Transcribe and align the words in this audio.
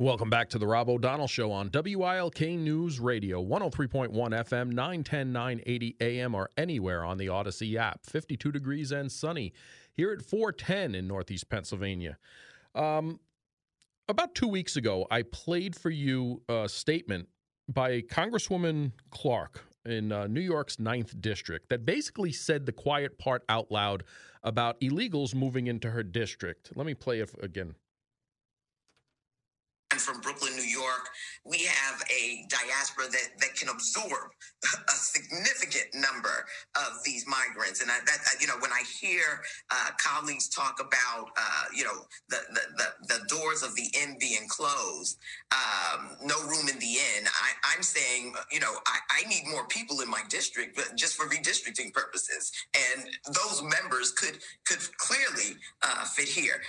Welcome 0.00 0.30
back 0.30 0.48
to 0.48 0.58
the 0.58 0.66
Rob 0.66 0.88
O'Donnell 0.88 1.26
Show 1.26 1.52
on 1.52 1.68
WILK 1.68 2.40
News 2.40 2.98
Radio, 2.98 3.44
103.1 3.44 4.08
FM, 4.10 4.68
910, 4.72 5.30
980 5.30 5.96
AM, 6.00 6.34
or 6.34 6.48
anywhere 6.56 7.04
on 7.04 7.18
the 7.18 7.26
Audacy 7.26 7.76
app. 7.76 8.06
52 8.06 8.50
degrees 8.50 8.92
and 8.92 9.12
sunny 9.12 9.52
here 9.92 10.10
at 10.10 10.22
410 10.22 10.94
in 10.94 11.06
Northeast 11.06 11.50
Pennsylvania. 11.50 12.16
Um, 12.74 13.20
about 14.08 14.34
two 14.34 14.48
weeks 14.48 14.76
ago, 14.76 15.06
I 15.10 15.20
played 15.20 15.76
for 15.76 15.90
you 15.90 16.40
a 16.48 16.66
statement 16.66 17.28
by 17.68 18.00
Congresswoman 18.00 18.92
Clarke 19.10 19.66
in 19.84 20.12
uh, 20.12 20.28
New 20.28 20.40
York's 20.40 20.78
Ninth 20.78 21.20
District 21.20 21.68
that 21.68 21.84
basically 21.84 22.32
said 22.32 22.64
the 22.64 22.72
quiet 22.72 23.18
part 23.18 23.44
out 23.50 23.70
loud 23.70 24.04
about 24.44 24.80
illegals 24.80 25.34
moving 25.34 25.66
into 25.66 25.90
her 25.90 26.02
district. 26.02 26.72
Let 26.74 26.86
me 26.86 26.94
play 26.94 27.20
it 27.20 27.34
again 27.42 27.74
from 30.00 30.20
Brooklyn, 30.20 30.56
New 30.56 30.62
York, 30.62 31.10
we 31.44 31.64
have 31.64 32.02
a 32.10 32.44
diaspora 32.48 33.06
that, 33.08 33.28
that 33.40 33.54
can 33.56 33.68
absorb 33.70 34.30
a 34.88 34.92
significant 34.92 35.86
number 35.94 36.44
of 36.76 37.02
these 37.04 37.24
migrants. 37.26 37.80
And 37.80 37.90
I, 37.90 37.98
that, 38.04 38.20
you 38.40 38.46
know, 38.46 38.58
when 38.60 38.72
I 38.72 38.82
hear 39.00 39.22
uh, 39.70 39.90
colleagues 39.98 40.48
talk 40.48 40.80
about, 40.80 41.30
uh, 41.36 41.64
you 41.74 41.84
know, 41.84 42.04
the, 42.28 42.38
the, 42.52 42.60
the, 42.76 43.14
the, 43.14 43.20
doors 43.28 43.62
of 43.62 43.74
the 43.74 43.88
inn 44.02 44.16
being 44.20 44.46
closed, 44.48 45.18
um, 45.52 46.10
no 46.22 46.38
room 46.42 46.68
in 46.68 46.78
the 46.78 46.94
inn, 47.16 47.24
I, 47.26 47.74
am 47.76 47.82
saying, 47.82 48.34
you 48.52 48.60
know, 48.60 48.74
I, 48.86 48.98
I 49.22 49.28
need 49.28 49.44
more 49.50 49.66
people 49.68 50.00
in 50.00 50.10
my 50.10 50.22
district, 50.28 50.76
but 50.76 50.94
just 50.96 51.14
for 51.14 51.26
redistricting 51.26 51.92
purposes. 51.92 52.52
And 52.74 53.06
those 53.26 53.62
members 53.62 54.12
could 54.12 54.38
could 54.66 54.80
clearly 54.98 55.56
uh, 55.82 56.04
fit 56.04 56.28
here 56.28 56.60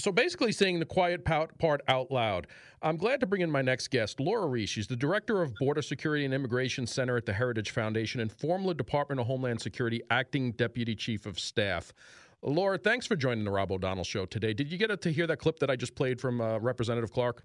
so 0.00 0.10
basically 0.10 0.52
saying 0.52 0.78
the 0.78 0.86
quiet 0.86 1.24
part 1.24 1.82
out 1.86 2.10
loud. 2.10 2.46
I'm 2.82 2.96
glad 2.96 3.20
to 3.20 3.26
bring 3.26 3.42
in 3.42 3.50
my 3.50 3.60
next 3.60 3.88
guest, 3.88 4.20
Lora 4.20 4.46
Ries. 4.46 4.70
She's 4.70 4.86
the 4.86 4.96
director 4.96 5.42
of 5.42 5.52
Border 5.60 5.82
Security 5.82 6.24
and 6.24 6.32
Immigration 6.32 6.86
Center 6.86 7.18
at 7.18 7.26
the 7.26 7.32
Heritage 7.34 7.72
Foundation 7.72 8.22
and 8.22 8.32
formerly 8.32 8.72
Department 8.72 9.20
of 9.20 9.26
Homeland 9.26 9.60
Security 9.60 10.00
acting 10.10 10.52
deputy 10.52 10.94
chief 10.94 11.26
of 11.26 11.38
staff. 11.38 11.92
Lora, 12.40 12.78
thanks 12.78 13.06
for 13.06 13.16
joining 13.16 13.44
the 13.44 13.50
Rob 13.50 13.70
O'Donnell 13.70 14.04
show 14.04 14.24
today. 14.24 14.54
Did 14.54 14.72
you 14.72 14.78
get 14.78 14.98
to 14.98 15.12
hear 15.12 15.26
that 15.26 15.36
clip 15.36 15.58
that 15.58 15.70
I 15.70 15.76
just 15.76 15.94
played 15.94 16.22
from 16.22 16.40
uh, 16.40 16.56
Representative 16.56 17.12
Clarke? 17.12 17.44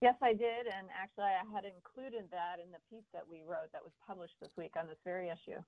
Yes, 0.00 0.14
I 0.22 0.32
did, 0.32 0.66
and 0.66 0.86
actually, 0.96 1.24
I 1.24 1.42
had 1.52 1.64
included 1.64 2.30
that 2.30 2.62
in 2.64 2.70
the 2.70 2.78
piece 2.88 3.04
that 3.12 3.24
we 3.28 3.42
wrote 3.44 3.72
that 3.72 3.82
was 3.82 3.92
published 4.06 4.34
this 4.40 4.50
week 4.56 4.74
on 4.78 4.86
this 4.86 4.96
very 5.04 5.26
issue. 5.26 5.58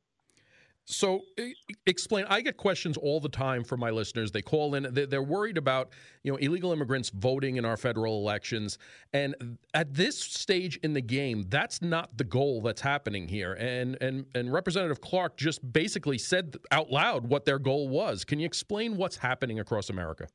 So, 0.84 1.20
explain. 1.86 2.24
I 2.28 2.40
get 2.40 2.56
questions 2.56 2.96
all 2.96 3.20
the 3.20 3.28
time 3.28 3.62
from 3.62 3.78
my 3.78 3.90
listeners. 3.90 4.32
They 4.32 4.42
call 4.42 4.74
in. 4.74 4.88
They're 4.92 5.22
worried 5.22 5.56
about 5.56 5.90
you 6.24 6.32
know 6.32 6.38
illegal 6.38 6.72
immigrants 6.72 7.10
voting 7.10 7.56
in 7.56 7.64
our 7.64 7.76
federal 7.76 8.18
elections, 8.18 8.78
and 9.12 9.58
at 9.74 9.94
this 9.94 10.18
stage 10.18 10.78
in 10.82 10.92
the 10.92 11.00
game, 11.00 11.46
that's 11.48 11.82
not 11.82 12.16
the 12.18 12.24
goal 12.24 12.62
that's 12.62 12.80
happening 12.80 13.28
here. 13.28 13.52
And 13.54 13.96
and 14.00 14.26
and 14.34 14.52
Representative 14.52 15.00
Clarke 15.00 15.36
just 15.36 15.72
basically 15.72 16.18
said 16.18 16.56
out 16.72 16.90
loud 16.90 17.26
what 17.26 17.44
their 17.44 17.60
goal 17.60 17.88
was. 17.88 18.24
Can 18.24 18.40
you 18.40 18.46
explain 18.46 18.96
what's 18.96 19.16
happening 19.16 19.60
across 19.60 19.88
America? 19.88 20.26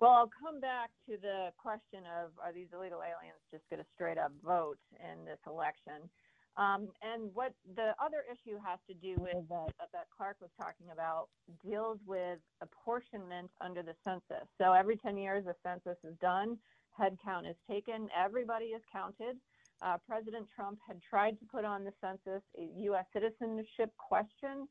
Well, 0.00 0.10
I'll 0.10 0.30
come 0.42 0.60
back 0.60 0.90
to 1.08 1.16
the 1.16 1.50
question 1.56 2.02
of 2.20 2.32
are 2.42 2.52
these 2.52 2.66
illegal 2.74 2.98
aliens 2.98 3.40
just 3.52 3.62
going 3.70 3.80
to 3.80 3.88
straight 3.94 4.18
up 4.18 4.32
vote 4.44 4.78
in 4.98 5.24
this 5.24 5.38
election? 5.46 6.10
Um, 6.56 6.88
and 7.02 7.34
what 7.34 7.52
the 7.74 7.94
other 8.02 8.22
issue 8.30 8.56
has 8.64 8.78
to 8.86 8.94
do 8.94 9.16
with 9.18 9.34
that 9.48 10.06
Clarke 10.16 10.36
was 10.40 10.50
talking 10.60 10.86
about 10.92 11.28
deals 11.64 11.98
with 12.06 12.38
apportionment 12.62 13.50
under 13.60 13.82
the 13.82 13.94
census. 14.04 14.46
So 14.58 14.72
every 14.72 14.96
10 14.96 15.16
years, 15.16 15.46
a 15.46 15.54
census 15.66 15.98
is 16.04 16.14
done, 16.20 16.58
head 16.96 17.16
count 17.24 17.46
is 17.46 17.56
taken, 17.68 18.08
everybody 18.16 18.66
is 18.66 18.82
counted. 18.92 19.36
Uh, 19.82 19.98
President 20.06 20.46
Trump 20.54 20.78
had 20.86 21.00
tried 21.02 21.38
to 21.40 21.44
put 21.50 21.64
on 21.64 21.82
the 21.82 21.92
census 22.00 22.42
a 22.56 22.68
U.S. 22.84 23.04
citizenship 23.12 23.92
question. 23.98 24.68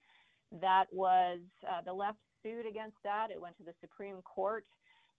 That 0.61 0.85
was 0.91 1.39
uh, 1.69 1.81
the 1.85 1.93
left 1.93 2.19
sued 2.41 2.66
against 2.66 2.97
that. 3.03 3.27
It 3.29 3.41
went 3.41 3.57
to 3.57 3.63
the 3.63 3.73
Supreme 3.81 4.22
Court, 4.22 4.66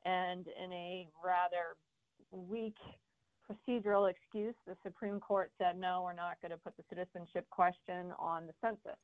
and 0.04 0.47
in 0.62 0.72
a 0.72 1.08
rather 1.22 1.76
weak 2.30 2.76
procedural 3.50 4.10
excuse, 4.10 4.55
the 4.66 4.77
Supreme 4.82 5.21
Court 5.21 5.50
said, 5.59 5.78
no, 5.78 6.03
we're 6.05 6.15
not 6.15 6.41
going 6.41 6.53
to 6.53 6.59
put 6.59 6.77
the 6.77 6.84
citizenship 6.88 7.47
question 7.50 8.12
on 8.19 8.47
the 8.47 8.53
census. 8.60 8.99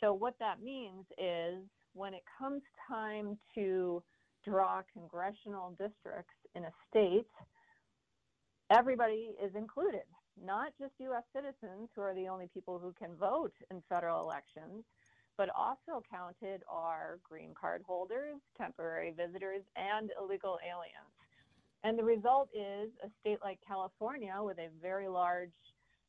So, 0.00 0.14
what 0.14 0.34
that 0.40 0.62
means 0.62 1.04
is 1.18 1.62
when 1.92 2.14
it 2.14 2.22
comes 2.38 2.62
time 2.88 3.38
to 3.54 4.02
draw 4.44 4.80
congressional 4.92 5.70
districts 5.70 6.34
in 6.54 6.64
a 6.64 6.72
state, 6.88 7.28
everybody 8.70 9.32
is 9.42 9.54
included, 9.54 10.08
not 10.42 10.72
just 10.78 10.92
U.S. 11.00 11.24
citizens 11.34 11.90
who 11.94 12.00
are 12.00 12.14
the 12.14 12.28
only 12.28 12.48
people 12.54 12.78
who 12.78 12.94
can 12.98 13.14
vote 13.16 13.52
in 13.70 13.82
federal 13.88 14.22
elections, 14.22 14.84
but 15.36 15.50
also 15.56 16.02
counted 16.10 16.62
are 16.68 17.18
green 17.22 17.52
card 17.58 17.82
holders, 17.86 18.36
temporary 18.56 19.12
visitors, 19.16 19.62
and 19.76 20.10
illegal 20.20 20.58
aliens. 20.64 21.12
And 21.82 21.98
the 21.98 22.04
result 22.04 22.48
is 22.54 22.90
a 23.02 23.08
state 23.20 23.38
like 23.42 23.58
California, 23.66 24.34
with 24.40 24.58
a 24.58 24.68
very 24.82 25.08
large 25.08 25.52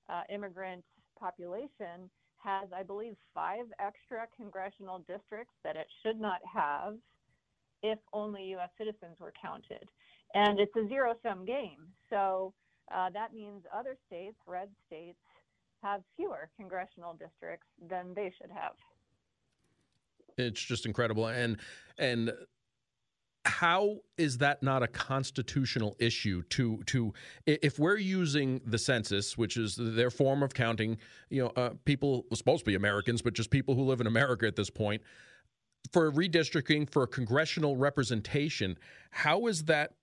uh, 0.09 0.21
immigrant 0.33 0.83
population, 1.17 2.09
has, 2.43 2.67
I 2.75 2.83
believe, 2.83 3.15
five 3.33 3.65
extra 3.79 4.27
congressional 4.35 4.99
districts 4.99 5.53
that 5.63 5.75
it 5.75 5.87
should 6.03 6.19
not 6.19 6.39
have 6.51 6.95
if 7.83 7.99
only 8.13 8.43
U.S. 8.49 8.69
citizens 8.77 9.17
were 9.19 9.33
counted. 9.41 9.87
And 10.33 10.59
it's 10.59 10.75
a 10.75 10.87
zero 10.87 11.15
sum 11.23 11.45
game. 11.45 11.87
So 12.09 12.53
uh, 12.93 13.09
that 13.11 13.33
means 13.33 13.63
other 13.73 13.95
states, 14.07 14.37
red 14.45 14.69
states, 14.87 15.17
have 15.83 16.01
fewer 16.15 16.49
congressional 16.57 17.13
districts 17.13 17.67
than 17.89 18.13
they 18.13 18.31
should 18.39 18.51
have. 18.51 18.73
It's 20.37 20.61
just 20.61 20.85
incredible. 20.85 21.27
And, 21.27 21.57
and, 21.97 22.31
how 23.46 23.97
is 24.18 24.38
that 24.38 24.62
not 24.62 24.84
a 24.84 24.88
constitutional 24.88 25.96
issue 26.00 26.44
to 26.44 26.81
to 26.85 27.12
if 27.46 27.79
we're 27.79 27.97
using 27.97 28.62
the 28.66 28.78
census 28.78 29.38
which 29.38 29.57
is 29.57 29.75
their 29.79 30.12
form 30.12 30.44
of 30.44 30.53
counting 30.53 30.97
you 31.29 31.41
know 31.41 31.50
uh, 31.56 31.72
people 31.85 32.25
supposed 32.34 32.59
to 32.59 32.69
be 32.69 32.75
americans 32.75 33.22
but 33.22 33.34
just 33.34 33.50
people 33.50 33.74
who 33.74 33.81
live 33.81 34.00
in 34.00 34.06
america 34.06 34.46
at 34.46 34.56
this 34.56 34.69
point 34.69 35.02
for 35.91 36.12
redistricting 36.12 36.88
for 36.88 37.07
congressional 37.07 37.75
representation 37.78 38.78
how 39.09 39.47
is 39.47 39.63
that 39.63 39.94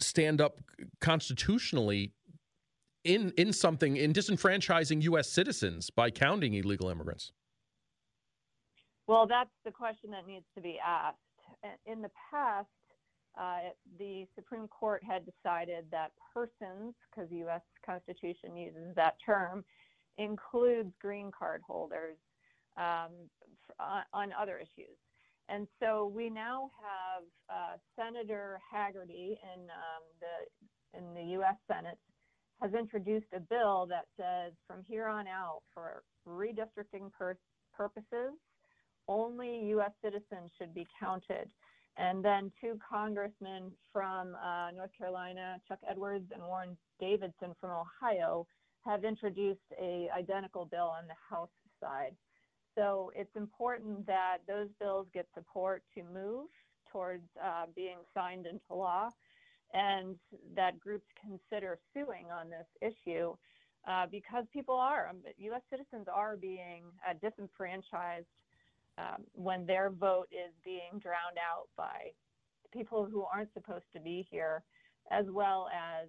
stand 0.00 0.40
up 0.40 0.60
constitutionally 1.00 2.12
in 3.04 3.32
in 3.36 3.52
something 3.52 3.96
in 3.96 4.12
disenfranchising 4.12 5.02
us 5.16 5.28
citizens 5.28 5.90
by 5.90 6.10
counting 6.10 6.54
illegal 6.54 6.88
immigrants? 6.88 7.32
Well 9.06 9.26
that's 9.26 9.50
the 9.64 9.70
question 9.70 10.10
that 10.12 10.26
needs 10.26 10.46
to 10.54 10.60
be 10.60 10.78
asked 10.84 11.18
in 11.86 12.02
the 12.02 12.10
past, 12.30 12.68
uh, 13.38 13.70
the 13.98 14.26
Supreme 14.34 14.68
Court 14.68 15.02
had 15.02 15.24
decided 15.24 15.86
that 15.90 16.12
persons, 16.34 16.94
because 17.10 17.30
the 17.30 17.36
U.S. 17.36 17.62
Constitution 17.84 18.56
uses 18.56 18.94
that 18.94 19.16
term, 19.24 19.64
includes 20.18 20.92
green 21.00 21.30
card 21.36 21.62
holders 21.66 22.16
um, 22.76 23.10
on, 23.80 24.02
on, 24.12 24.32
other 24.38 24.58
issues. 24.58 24.96
And 25.48 25.66
so 25.80 26.12
we 26.14 26.28
now 26.28 26.70
have 26.80 27.24
uh, 27.50 27.76
Senator 27.96 28.60
Hagerty 28.72 29.36
in 29.54 29.60
um, 29.62 30.04
the 30.20 30.98
in 30.98 31.14
the 31.14 31.32
U.S. 31.32 31.56
Senate 31.66 31.98
has 32.60 32.72
introduced 32.74 33.26
a 33.34 33.40
bill 33.40 33.86
that 33.88 34.06
says 34.16 34.52
from 34.66 34.84
here 34.86 35.08
on 35.08 35.26
out, 35.26 35.62
for 35.74 36.02
redistricting 36.28 37.10
pur- 37.16 37.38
purposes, 37.74 38.34
only 39.08 39.66
U.S. 39.70 39.92
citizens 40.02 40.50
should 40.58 40.74
be 40.74 40.86
counted. 40.98 41.48
And 41.96 42.24
then 42.24 42.50
two 42.60 42.78
congressmen 42.88 43.70
from 43.92 44.34
uh, 44.34 44.70
North 44.74 44.90
Carolina, 44.96 45.60
Chuck 45.68 45.78
Edwards 45.88 46.30
and 46.32 46.42
Warren 46.42 46.76
Davidson 46.98 47.54
from 47.60 47.70
Ohio, 47.70 48.46
have 48.84 49.04
introduced 49.04 49.60
a 49.80 50.08
identical 50.16 50.64
bill 50.64 50.86
on 50.86 51.06
the 51.06 51.14
House 51.28 51.50
side. 51.80 52.14
So 52.74 53.12
it's 53.14 53.36
important 53.36 54.06
that 54.06 54.38
those 54.48 54.68
bills 54.80 55.06
get 55.12 55.26
support 55.34 55.82
to 55.94 56.02
move 56.02 56.46
towards 56.90 57.24
uh, 57.42 57.66
being 57.74 57.98
signed 58.14 58.46
into 58.46 58.74
law, 58.74 59.10
and 59.74 60.16
that 60.54 60.80
groups 60.80 61.06
consider 61.20 61.78
suing 61.94 62.26
on 62.32 62.48
this 62.48 62.66
issue 62.80 63.34
uh, 63.88 64.06
because 64.10 64.44
people 64.52 64.76
are, 64.76 65.08
um, 65.08 65.18
U.S. 65.38 65.62
citizens 65.70 66.06
are 66.12 66.36
being 66.36 66.84
uh, 67.08 67.14
disenfranchised 67.20 68.26
um, 68.98 69.24
when 69.32 69.66
their 69.66 69.90
vote 69.90 70.28
is 70.30 70.52
being 70.64 70.98
drowned 71.00 71.38
out 71.38 71.68
by 71.76 72.10
people 72.72 73.06
who 73.10 73.24
aren't 73.24 73.52
supposed 73.52 73.86
to 73.92 74.00
be 74.00 74.26
here, 74.30 74.62
as 75.10 75.26
well 75.30 75.68
as 75.72 76.08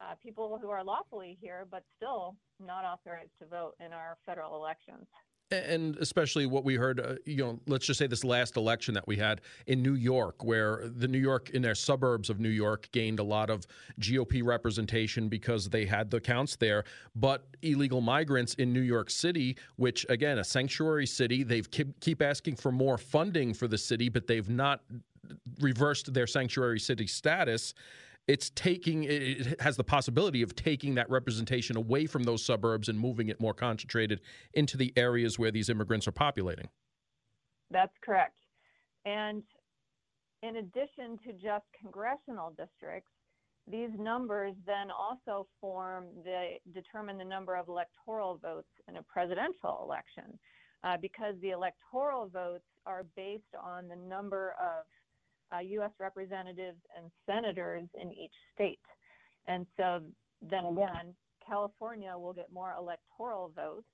uh, 0.00 0.14
people 0.22 0.58
who 0.60 0.70
are 0.70 0.84
lawfully 0.84 1.38
here 1.40 1.66
but 1.70 1.84
still 1.96 2.36
not 2.60 2.84
authorized 2.84 3.30
to 3.38 3.46
vote 3.46 3.74
in 3.84 3.92
our 3.92 4.16
federal 4.26 4.56
elections. 4.56 5.06
And 5.50 5.96
especially 5.96 6.46
what 6.46 6.64
we 6.64 6.74
heard, 6.74 7.00
uh, 7.00 7.14
you 7.24 7.36
know, 7.36 7.60
let's 7.66 7.86
just 7.86 7.98
say 7.98 8.06
this 8.06 8.24
last 8.24 8.56
election 8.56 8.94
that 8.94 9.06
we 9.06 9.16
had 9.16 9.40
in 9.66 9.82
New 9.82 9.94
York, 9.94 10.42
where 10.42 10.88
the 10.96 11.08
New 11.08 11.18
York, 11.18 11.50
in 11.50 11.62
their 11.62 11.74
suburbs 11.74 12.30
of 12.30 12.40
New 12.40 12.48
York, 12.48 12.88
gained 12.92 13.18
a 13.18 13.22
lot 13.22 13.50
of 13.50 13.66
GOP 14.00 14.42
representation 14.42 15.28
because 15.28 15.68
they 15.68 15.84
had 15.84 16.10
the 16.10 16.20
counts 16.20 16.56
there. 16.56 16.84
But 17.14 17.46
illegal 17.62 18.00
migrants 18.00 18.54
in 18.54 18.72
New 18.72 18.80
York 18.80 19.10
City, 19.10 19.56
which 19.76 20.06
again, 20.08 20.38
a 20.38 20.44
sanctuary 20.44 21.06
city, 21.06 21.42
they've 21.42 21.70
keep, 21.70 22.00
keep 22.00 22.22
asking 22.22 22.56
for 22.56 22.72
more 22.72 22.98
funding 22.98 23.54
for 23.54 23.68
the 23.68 23.78
city, 23.78 24.08
but 24.08 24.26
they've 24.26 24.48
not 24.48 24.80
reversed 25.60 26.12
their 26.12 26.26
sanctuary 26.26 26.80
city 26.80 27.06
status 27.06 27.74
it's 28.26 28.50
taking 28.50 29.04
it 29.04 29.60
has 29.60 29.76
the 29.76 29.84
possibility 29.84 30.42
of 30.42 30.54
taking 30.54 30.94
that 30.94 31.08
representation 31.10 31.76
away 31.76 32.06
from 32.06 32.24
those 32.24 32.44
suburbs 32.44 32.88
and 32.88 32.98
moving 32.98 33.28
it 33.28 33.40
more 33.40 33.54
concentrated 33.54 34.20
into 34.54 34.76
the 34.76 34.92
areas 34.96 35.38
where 35.38 35.50
these 35.50 35.68
immigrants 35.68 36.08
are 36.08 36.12
populating. 36.12 36.68
That's 37.70 37.92
correct. 38.02 38.38
And 39.04 39.42
in 40.42 40.56
addition 40.56 41.18
to 41.26 41.32
just 41.32 41.64
congressional 41.80 42.54
districts, 42.56 43.10
these 43.70 43.90
numbers 43.98 44.54
then 44.66 44.90
also 44.90 45.46
form 45.60 46.06
the 46.22 46.56
determine 46.74 47.18
the 47.18 47.24
number 47.24 47.56
of 47.56 47.68
electoral 47.68 48.36
votes 48.36 48.68
in 48.88 48.96
a 48.96 49.02
presidential 49.02 49.80
election, 49.82 50.38
uh, 50.82 50.96
because 51.00 51.34
the 51.40 51.50
electoral 51.50 52.28
votes 52.28 52.64
are 52.86 53.04
based 53.16 53.54
on 53.62 53.88
the 53.88 53.96
number 53.96 54.54
of 54.60 54.84
uh, 55.54 55.60
U.S. 55.60 55.90
representatives 55.98 56.78
and 56.96 57.10
senators 57.26 57.88
in 58.00 58.12
each 58.12 58.32
state. 58.54 58.78
And 59.46 59.66
so 59.76 60.00
then 60.42 60.64
again, 60.64 61.14
California 61.46 62.14
will 62.16 62.32
get 62.32 62.48
more 62.52 62.74
electoral 62.78 63.52
votes 63.54 63.86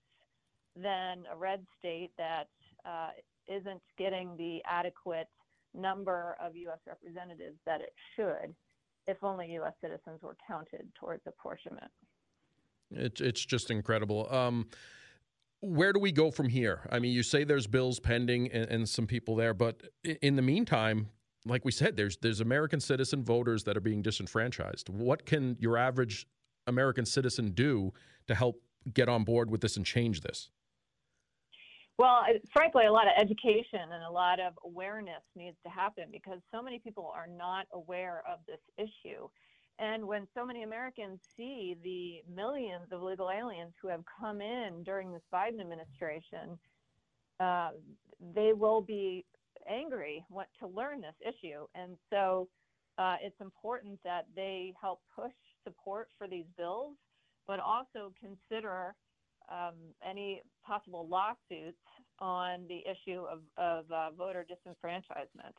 than 0.76 1.24
a 1.32 1.36
red 1.36 1.64
state 1.78 2.10
that 2.16 2.48
uh, 2.84 3.08
not 3.48 3.80
getting 3.98 4.36
the 4.36 4.60
adequate 4.68 5.28
number 5.74 6.36
of 6.40 6.56
U.S. 6.56 6.78
representatives 6.86 7.56
that 7.66 7.80
it 7.80 7.92
should 8.16 8.54
if 9.06 9.16
only 9.22 9.52
U.S. 9.52 9.72
citizens 9.80 10.22
were 10.22 10.36
counted 10.46 10.88
towards 10.98 11.22
apportionment. 11.26 11.90
It's, 12.92 13.20
it's 13.20 13.44
just 13.44 13.70
incredible. 13.70 14.32
Um, 14.32 14.66
where 15.60 15.92
do 15.92 16.00
we 16.00 16.12
go 16.12 16.30
from 16.30 16.48
here? 16.48 16.88
I 16.90 16.98
mean, 16.98 17.12
you 17.12 17.22
say 17.22 17.44
there's 17.44 17.66
bills 17.66 18.00
pending 18.00 18.50
and, 18.50 18.70
and, 18.70 18.88
some 18.88 19.06
people 19.06 19.36
there, 19.36 19.54
but 19.54 19.82
in 20.22 20.36
the 20.36 20.42
meantime, 20.42 21.08
like 21.44 21.64
we 21.64 21.72
said, 21.72 21.96
there's 21.96 22.16
there's 22.18 22.40
American 22.40 22.80
citizen 22.80 23.24
voters 23.24 23.64
that 23.64 23.76
are 23.76 23.80
being 23.80 24.02
disenfranchised. 24.02 24.88
What 24.88 25.26
can 25.26 25.56
your 25.58 25.76
average 25.76 26.26
American 26.66 27.06
citizen 27.06 27.52
do 27.52 27.92
to 28.26 28.34
help 28.34 28.62
get 28.92 29.08
on 29.08 29.24
board 29.24 29.50
with 29.50 29.60
this 29.60 29.76
and 29.76 29.84
change 29.84 30.20
this? 30.20 30.50
Well, 31.98 32.22
frankly, 32.50 32.86
a 32.86 32.92
lot 32.92 33.06
of 33.06 33.12
education 33.18 33.92
and 33.92 34.02
a 34.08 34.10
lot 34.10 34.40
of 34.40 34.54
awareness 34.64 35.22
needs 35.36 35.56
to 35.64 35.70
happen 35.70 36.04
because 36.10 36.40
so 36.50 36.62
many 36.62 36.78
people 36.78 37.12
are 37.14 37.26
not 37.26 37.66
aware 37.72 38.22
of 38.26 38.38
this 38.46 38.60
issue. 38.78 39.28
And 39.78 40.06
when 40.06 40.26
so 40.34 40.46
many 40.46 40.62
Americans 40.62 41.20
see 41.36 41.76
the 41.82 42.22
millions 42.34 42.92
of 42.92 43.02
legal 43.02 43.30
aliens 43.30 43.74
who 43.80 43.88
have 43.88 44.00
come 44.18 44.40
in 44.40 44.82
during 44.82 45.12
this 45.12 45.22
Biden 45.32 45.60
administration, 45.60 46.58
uh, 47.38 47.70
they 48.34 48.52
will 48.52 48.80
be 48.80 49.24
angry 49.68 50.24
want 50.30 50.48
to 50.60 50.66
learn 50.66 51.00
this 51.00 51.14
issue. 51.20 51.66
And 51.74 51.96
so 52.10 52.48
uh, 52.98 53.16
it's 53.22 53.40
important 53.40 53.98
that 54.04 54.26
they 54.34 54.74
help 54.80 55.00
push 55.14 55.32
support 55.64 56.08
for 56.18 56.28
these 56.28 56.46
bills, 56.56 56.96
but 57.46 57.60
also 57.60 58.12
consider 58.20 58.94
um, 59.50 59.74
any 60.08 60.42
possible 60.64 61.08
lawsuits 61.08 61.78
on 62.18 62.66
the 62.68 62.82
issue 62.88 63.24
of, 63.24 63.40
of 63.56 63.90
uh, 63.90 64.10
voter 64.16 64.44
disenfranchisement. 64.44 65.54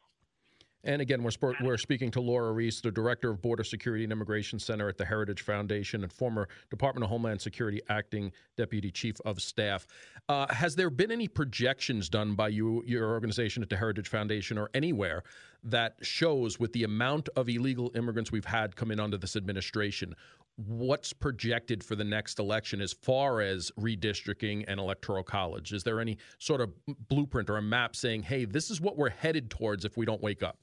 And 0.83 1.01
again, 1.01 1.21
we're, 1.21 1.53
we're 1.61 1.77
speaking 1.77 2.09
to 2.11 2.21
Lora 2.21 2.51
Ries, 2.53 2.81
the 2.81 2.91
Director 2.91 3.29
of 3.29 3.41
Border 3.41 3.63
Security 3.63 4.03
and 4.03 4.11
Immigration 4.11 4.57
Center 4.57 4.89
at 4.89 4.97
the 4.97 5.05
Heritage 5.05 5.41
Foundation 5.41 6.01
and 6.03 6.11
former 6.11 6.47
Department 6.69 7.03
of 7.03 7.09
Homeland 7.09 7.39
Security 7.39 7.81
Acting 7.89 8.31
Deputy 8.57 8.89
Chief 8.89 9.15
of 9.23 9.41
Staff. 9.41 9.85
Uh, 10.27 10.51
has 10.51 10.75
there 10.75 10.89
been 10.89 11.11
any 11.11 11.27
projections 11.27 12.09
done 12.09 12.33
by 12.33 12.47
you, 12.47 12.83
your 12.85 13.11
organization 13.11 13.61
at 13.61 13.69
the 13.69 13.77
Heritage 13.77 14.07
Foundation 14.07 14.57
or 14.57 14.69
anywhere 14.73 15.23
that 15.63 15.95
shows 16.01 16.59
with 16.59 16.73
the 16.73 16.83
amount 16.83 17.29
of 17.35 17.47
illegal 17.47 17.91
immigrants 17.93 18.31
we've 18.31 18.45
had 18.45 18.75
come 18.75 18.89
in 18.89 18.99
under 18.99 19.17
this 19.17 19.35
administration, 19.35 20.15
what's 20.55 21.13
projected 21.13 21.83
for 21.83 21.95
the 21.95 22.03
next 22.03 22.39
election 22.39 22.81
as 22.81 22.91
far 22.91 23.41
as 23.41 23.71
redistricting 23.79 24.65
and 24.67 24.79
electoral 24.79 25.23
college? 25.23 25.73
Is 25.73 25.83
there 25.83 25.99
any 25.99 26.17
sort 26.39 26.61
of 26.61 26.71
blueprint 27.07 27.49
or 27.49 27.57
a 27.57 27.61
map 27.61 27.95
saying, 27.95 28.23
hey, 28.23 28.45
this 28.45 28.71
is 28.71 28.81
what 28.81 28.97
we're 28.97 29.09
headed 29.09 29.51
towards 29.51 29.85
if 29.85 29.95
we 29.95 30.05
don't 30.05 30.21
wake 30.21 30.41
up? 30.41 30.57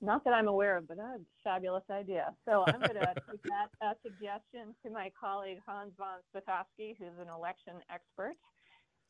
Not 0.00 0.24
that 0.24 0.34
I'm 0.34 0.48
aware 0.48 0.76
of, 0.76 0.88
but 0.88 0.96
that's 0.98 1.20
a 1.20 1.42
fabulous 1.42 1.84
idea. 1.90 2.34
So 2.46 2.64
I'm 2.66 2.80
going 2.80 2.94
to 3.00 3.14
take 3.30 3.42
that 3.44 3.68
uh, 3.80 3.94
suggestion 4.02 4.74
to 4.84 4.90
my 4.92 5.10
colleague 5.18 5.58
Hans 5.66 5.92
von 5.96 6.20
Spakovsky, 6.34 6.96
who's 6.98 7.18
an 7.20 7.28
election 7.34 7.74
expert, 7.92 8.36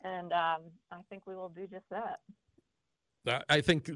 and 0.03 0.33
um, 0.33 0.71
I 0.93 0.99
think 1.11 1.27
we 1.27 1.35
will 1.35 1.49
do 1.49 1.67
just 1.67 1.89
that. 1.91 2.21
I 3.49 3.63
think 3.63 3.91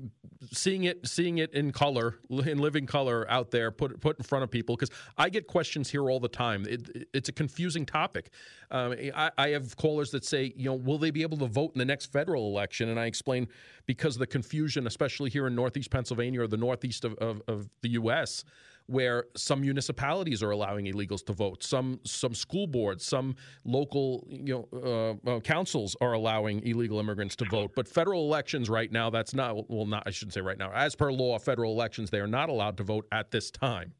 seeing 0.52 0.84
it, 0.84 1.06
seeing 1.06 1.38
it 1.38 1.52
in 1.52 1.70
color, 1.70 2.16
in 2.30 2.58
living 2.58 2.86
color 2.86 3.30
out 3.30 3.50
there, 3.50 3.70
put 3.70 4.00
put 4.00 4.16
in 4.18 4.24
front 4.24 4.42
of 4.42 4.50
people, 4.50 4.74
because 4.74 4.90
I 5.18 5.28
get 5.28 5.46
questions 5.46 5.90
here 5.90 6.08
all 6.08 6.18
the 6.18 6.28
time. 6.28 6.64
It, 6.66 7.08
it's 7.12 7.28
a 7.28 7.32
confusing 7.32 7.84
topic. 7.84 8.30
Um, 8.70 8.94
I, 9.14 9.30
I, 9.36 9.48
have 9.50 9.76
callers 9.76 10.10
that 10.12 10.24
say, 10.24 10.52
you 10.56 10.66
know, 10.66 10.74
will 10.74 10.98
they 10.98 11.10
be 11.10 11.22
able 11.22 11.38
to 11.38 11.46
vote 11.46 11.72
in 11.74 11.78
the 11.78 11.84
next 11.84 12.06
federal 12.06 12.46
election? 12.48 12.88
And 12.88 12.98
I 12.98 13.06
explain 13.06 13.48
because 13.86 14.16
of 14.16 14.20
the 14.20 14.26
confusion, 14.26 14.86
especially 14.86 15.30
here 15.30 15.46
in 15.46 15.54
Northeast 15.54 15.90
Pennsylvania 15.90 16.42
or 16.42 16.46
the 16.46 16.58
Northeast 16.58 17.04
of, 17.04 17.14
of, 17.14 17.42
of 17.48 17.68
the 17.82 17.90
U.S 17.90 18.44
where 18.88 19.26
some 19.36 19.60
municipalities 19.60 20.42
are 20.42 20.50
allowing 20.50 20.86
illegals 20.86 21.24
to 21.26 21.32
vote, 21.32 21.62
some 21.62 22.00
some 22.04 22.34
school 22.34 22.66
boards, 22.66 23.04
some 23.04 23.36
local 23.64 24.26
you 24.28 24.66
know 24.72 25.18
uh, 25.26 25.30
uh, 25.30 25.40
councils 25.40 25.94
are 26.00 26.14
allowing 26.14 26.66
illegal 26.66 26.98
immigrants 26.98 27.36
to 27.36 27.44
vote. 27.44 27.72
But 27.76 27.86
federal 27.86 28.24
elections 28.24 28.68
right 28.68 28.90
now, 28.90 29.10
that's 29.10 29.34
not 29.34 29.70
well, 29.70 29.86
not 29.86 30.02
I 30.06 30.10
shouldn't 30.10 30.34
say 30.34 30.40
right 30.40 30.58
now. 30.58 30.72
As 30.72 30.96
per 30.96 31.12
law, 31.12 31.38
federal 31.38 31.72
elections 31.72 32.10
they 32.10 32.20
are 32.20 32.26
not 32.26 32.48
allowed 32.48 32.76
to 32.78 32.82
vote 32.82 33.06
at 33.12 33.30
this 33.30 33.50
time. 33.50 33.92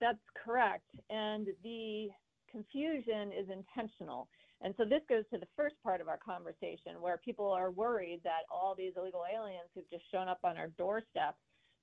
That's 0.00 0.18
correct, 0.44 0.88
and 1.10 1.46
the 1.62 2.08
confusion 2.50 3.32
is 3.32 3.48
intentional. 3.50 4.28
And 4.64 4.74
so 4.76 4.84
this 4.84 5.02
goes 5.08 5.24
to 5.32 5.38
the 5.38 5.48
first 5.56 5.74
part 5.82 6.00
of 6.00 6.08
our 6.08 6.18
conversation 6.18 7.00
where 7.00 7.16
people 7.16 7.50
are 7.50 7.72
worried 7.72 8.20
that 8.22 8.46
all 8.50 8.76
these 8.76 8.92
illegal 8.96 9.22
aliens 9.32 9.68
who've 9.74 9.90
just 9.90 10.04
shown 10.12 10.28
up 10.28 10.38
on 10.44 10.56
our 10.56 10.68
doorstep 10.78 11.34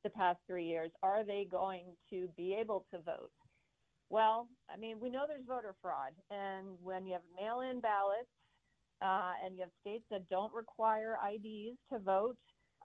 the 0.04 0.10
past 0.10 0.40
three 0.48 0.66
years, 0.66 0.92
are 1.04 1.24
they 1.24 1.48
going 1.50 1.86
to 2.10 2.28
be 2.38 2.56
able 2.60 2.86
to 2.92 3.00
vote? 3.00 3.32
Well, 4.10 4.48
I 4.74 4.78
mean, 4.78 5.00
we 5.00 5.10
know 5.10 5.26
there's 5.28 5.46
voter 5.48 5.76
fraud, 5.82 6.14
and 6.32 6.68
when 6.82 7.06
you 7.06 7.14
have 7.14 7.22
mail-in 7.40 7.80
ballots 7.80 8.30
uh, 9.02 9.34
and 9.46 9.56
you 9.56 9.62
have 9.62 9.70
states 9.82 10.04
that 10.10 10.28
don't 10.30 10.54
require 10.54 11.18
IDs 11.34 11.78
to 11.94 12.00
vote, 12.00 12.38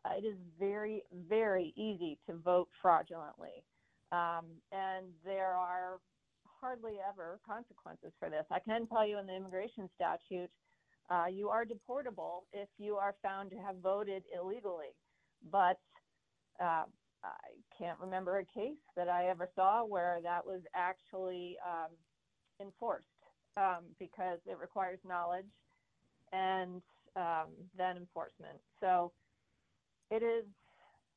uh, 0.04 0.10
it 0.18 0.26
is 0.26 0.36
very, 0.58 1.02
very 1.28 1.72
easy 1.76 2.18
to 2.28 2.36
vote 2.36 2.68
fraudulently, 2.82 3.64
um, 4.12 4.44
and 4.70 5.06
there 5.24 5.54
are 5.54 5.98
hardly 6.60 6.94
ever 7.08 7.40
consequences 7.46 8.12
for 8.18 8.28
this. 8.28 8.44
I 8.50 8.58
can 8.58 8.86
tell 8.86 9.06
you 9.06 9.18
in 9.18 9.26
the 9.26 9.34
immigration 9.34 9.88
statute, 9.94 10.50
uh, 11.10 11.26
you 11.30 11.48
are 11.48 11.64
deportable 11.64 12.42
if 12.52 12.68
you 12.78 12.96
are 12.96 13.14
found 13.22 13.50
to 13.50 13.56
have 13.56 13.76
voted 13.82 14.24
illegally, 14.38 14.94
but 15.50 15.78
uh, 16.62 16.84
I 17.24 17.76
can't 17.76 17.98
remember 17.98 18.38
a 18.38 18.44
case 18.44 18.78
that 18.96 19.08
I 19.08 19.28
ever 19.28 19.48
saw 19.54 19.84
where 19.84 20.20
that 20.22 20.44
was 20.46 20.60
actually 20.74 21.56
um, 21.66 21.90
enforced 22.60 23.06
um, 23.56 23.84
because 23.98 24.38
it 24.46 24.58
requires 24.60 24.98
knowledge 25.06 25.46
and 26.32 26.82
um, 27.16 27.48
then 27.76 27.96
enforcement. 27.96 28.58
So 28.80 29.12
it 30.10 30.22
is 30.22 30.44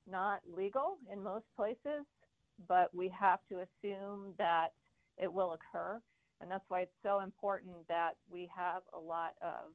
not 0.10 0.40
legal 0.48 0.98
in 1.12 1.22
most 1.22 1.46
places, 1.56 2.06
but 2.68 2.94
we 2.96 3.12
have 3.20 3.40
to 3.50 3.56
assume 3.56 4.34
that 4.38 4.70
it 5.18 5.32
will 5.32 5.54
occur. 5.54 6.00
And 6.40 6.50
that's 6.50 6.66
why 6.70 6.82
it's 6.82 6.92
so 7.04 7.22
important 7.22 7.76
that 7.90 8.12
we 8.30 8.50
have 8.56 8.84
a 8.94 9.00
lot 9.00 9.34
of 9.42 9.72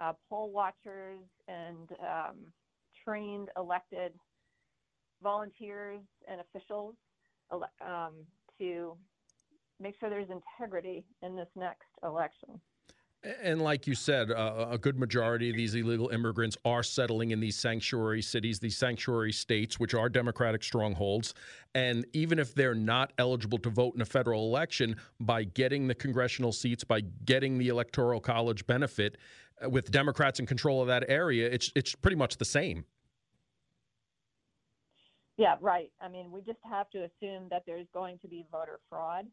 uh, 0.00 0.12
poll 0.28 0.50
watchers 0.52 1.20
and 1.48 1.90
um, 2.00 2.36
trained 3.04 3.48
elected 3.56 4.12
volunteers 5.22 6.00
and 6.28 6.40
officials 6.40 6.94
um, 7.50 8.12
to 8.58 8.96
make 9.80 9.94
sure 9.98 10.10
there's 10.10 10.28
integrity 10.30 11.04
in 11.22 11.36
this 11.36 11.48
next 11.56 11.88
election. 12.02 12.60
And 13.44 13.62
like 13.62 13.86
you 13.86 13.94
said, 13.94 14.32
uh, 14.32 14.66
a 14.70 14.78
good 14.78 14.98
majority 14.98 15.48
of 15.48 15.56
these 15.56 15.76
illegal 15.76 16.08
immigrants 16.08 16.56
are 16.64 16.82
settling 16.82 17.30
in 17.30 17.38
these 17.38 17.56
sanctuary 17.56 18.20
cities, 18.20 18.58
these 18.58 18.76
sanctuary 18.76 19.32
states, 19.32 19.78
which 19.78 19.94
are 19.94 20.08
Democratic 20.08 20.64
strongholds. 20.64 21.32
And 21.76 22.04
even 22.14 22.40
if 22.40 22.52
they're 22.52 22.74
not 22.74 23.12
eligible 23.18 23.58
to 23.58 23.70
vote 23.70 23.94
in 23.94 24.00
a 24.00 24.04
federal 24.04 24.48
election, 24.48 24.96
by 25.20 25.44
getting 25.44 25.86
the 25.86 25.94
congressional 25.94 26.50
seats, 26.50 26.82
by 26.82 27.02
getting 27.24 27.58
the 27.58 27.68
electoral 27.68 28.18
college 28.18 28.66
benefit, 28.66 29.18
uh, 29.64 29.70
with 29.70 29.92
Democrats 29.92 30.40
in 30.40 30.46
control 30.46 30.80
of 30.80 30.88
that 30.88 31.04
area, 31.06 31.48
it's 31.48 31.70
it's 31.76 31.94
pretty 31.94 32.16
much 32.16 32.38
the 32.38 32.44
same. 32.44 32.84
Yeah, 35.42 35.56
right. 35.60 35.90
I 36.00 36.08
mean, 36.08 36.30
we 36.30 36.40
just 36.40 36.60
have 36.62 36.88
to 36.90 36.98
assume 36.98 37.48
that 37.50 37.64
there's 37.66 37.88
going 37.92 38.18
to 38.20 38.28
be 38.28 38.46
voter 38.52 38.78
fraud 38.88 39.26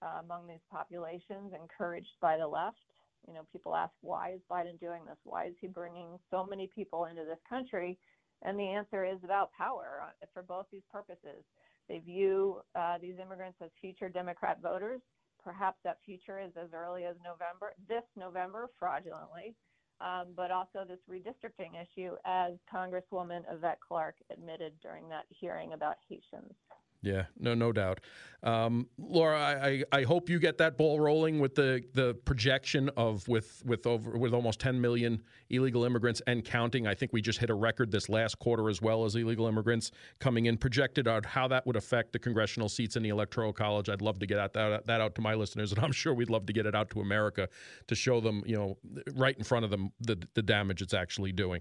uh, 0.00 0.20
among 0.24 0.46
these 0.46 0.64
populations, 0.70 1.52
encouraged 1.52 2.16
by 2.20 2.38
the 2.38 2.46
left 2.46 2.78
you 3.26 3.34
know, 3.34 3.42
people 3.52 3.74
ask, 3.74 3.92
why 4.00 4.32
is 4.32 4.40
Biden 4.50 4.78
doing 4.80 5.04
this? 5.04 5.18
Why 5.24 5.46
is 5.46 5.54
he 5.60 5.68
bringing 5.68 6.18
so 6.30 6.46
many 6.48 6.68
people 6.74 7.06
into 7.06 7.24
this 7.24 7.38
country? 7.48 7.98
And 8.42 8.58
the 8.58 8.68
answer 8.68 9.04
is 9.04 9.18
about 9.22 9.52
power 9.52 10.02
uh, 10.02 10.26
for 10.32 10.42
both 10.42 10.66
these 10.72 10.82
purposes. 10.90 11.44
They 11.88 11.98
view 11.98 12.60
uh, 12.74 12.98
these 13.00 13.16
immigrants 13.20 13.58
as 13.62 13.70
future 13.80 14.08
Democrat 14.08 14.58
voters. 14.62 15.00
Perhaps 15.42 15.78
that 15.84 15.98
future 16.04 16.40
is 16.40 16.52
as 16.60 16.68
early 16.74 17.04
as 17.04 17.16
November, 17.24 17.74
this 17.88 18.04
November, 18.16 18.68
fraudulently, 18.78 19.54
um, 20.00 20.28
but 20.36 20.50
also 20.50 20.84
this 20.86 20.98
redistricting 21.10 21.70
issue, 21.80 22.14
as 22.24 22.52
Congresswoman 22.72 23.42
Yvette 23.50 23.80
Clarke 23.86 24.16
admitted 24.32 24.72
during 24.82 25.08
that 25.08 25.24
hearing 25.28 25.72
about 25.72 25.96
Haitians. 26.08 26.54
Yeah, 27.02 27.24
no, 27.38 27.54
no 27.54 27.72
doubt. 27.72 28.00
Um, 28.42 28.88
Lora, 28.98 29.38
I, 29.38 29.84
I, 29.92 30.02
hope 30.02 30.30
you 30.30 30.38
get 30.38 30.56
that 30.58 30.78
ball 30.78 30.98
rolling 30.98 31.40
with 31.40 31.54
the, 31.54 31.82
the 31.92 32.14
projection 32.24 32.88
of 32.96 33.28
with 33.28 33.62
with 33.66 33.86
over 33.86 34.16
with 34.16 34.32
almost 34.32 34.60
10 34.60 34.80
million 34.80 35.22
illegal 35.50 35.84
immigrants 35.84 36.22
and 36.26 36.42
counting. 36.42 36.86
I 36.86 36.94
think 36.94 37.12
we 37.12 37.20
just 37.20 37.38
hit 37.38 37.50
a 37.50 37.54
record 37.54 37.90
this 37.90 38.08
last 38.08 38.38
quarter 38.38 38.70
as 38.70 38.80
well 38.80 39.04
as 39.04 39.14
illegal 39.14 39.46
immigrants 39.46 39.90
coming 40.20 40.46
in. 40.46 40.56
Projected 40.56 41.06
on 41.06 41.22
how 41.22 41.48
that 41.48 41.66
would 41.66 41.76
affect 41.76 42.12
the 42.12 42.18
congressional 42.18 42.70
seats 42.70 42.96
in 42.96 43.02
the 43.02 43.10
electoral 43.10 43.52
college. 43.52 43.90
I'd 43.90 44.00
love 44.00 44.18
to 44.20 44.26
get 44.26 44.54
that, 44.54 44.86
that 44.86 45.00
out 45.02 45.14
to 45.16 45.20
my 45.20 45.34
listeners, 45.34 45.72
and 45.72 45.84
I'm 45.84 45.92
sure 45.92 46.14
we'd 46.14 46.30
love 46.30 46.46
to 46.46 46.54
get 46.54 46.64
it 46.64 46.74
out 46.74 46.88
to 46.90 47.00
America 47.00 47.46
to 47.88 47.94
show 47.94 48.20
them, 48.22 48.42
you 48.46 48.56
know, 48.56 48.78
right 49.16 49.36
in 49.36 49.44
front 49.44 49.66
of 49.66 49.70
them 49.70 49.90
the 50.00 50.16
the 50.32 50.42
damage 50.42 50.80
it's 50.80 50.94
actually 50.94 51.32
doing. 51.32 51.60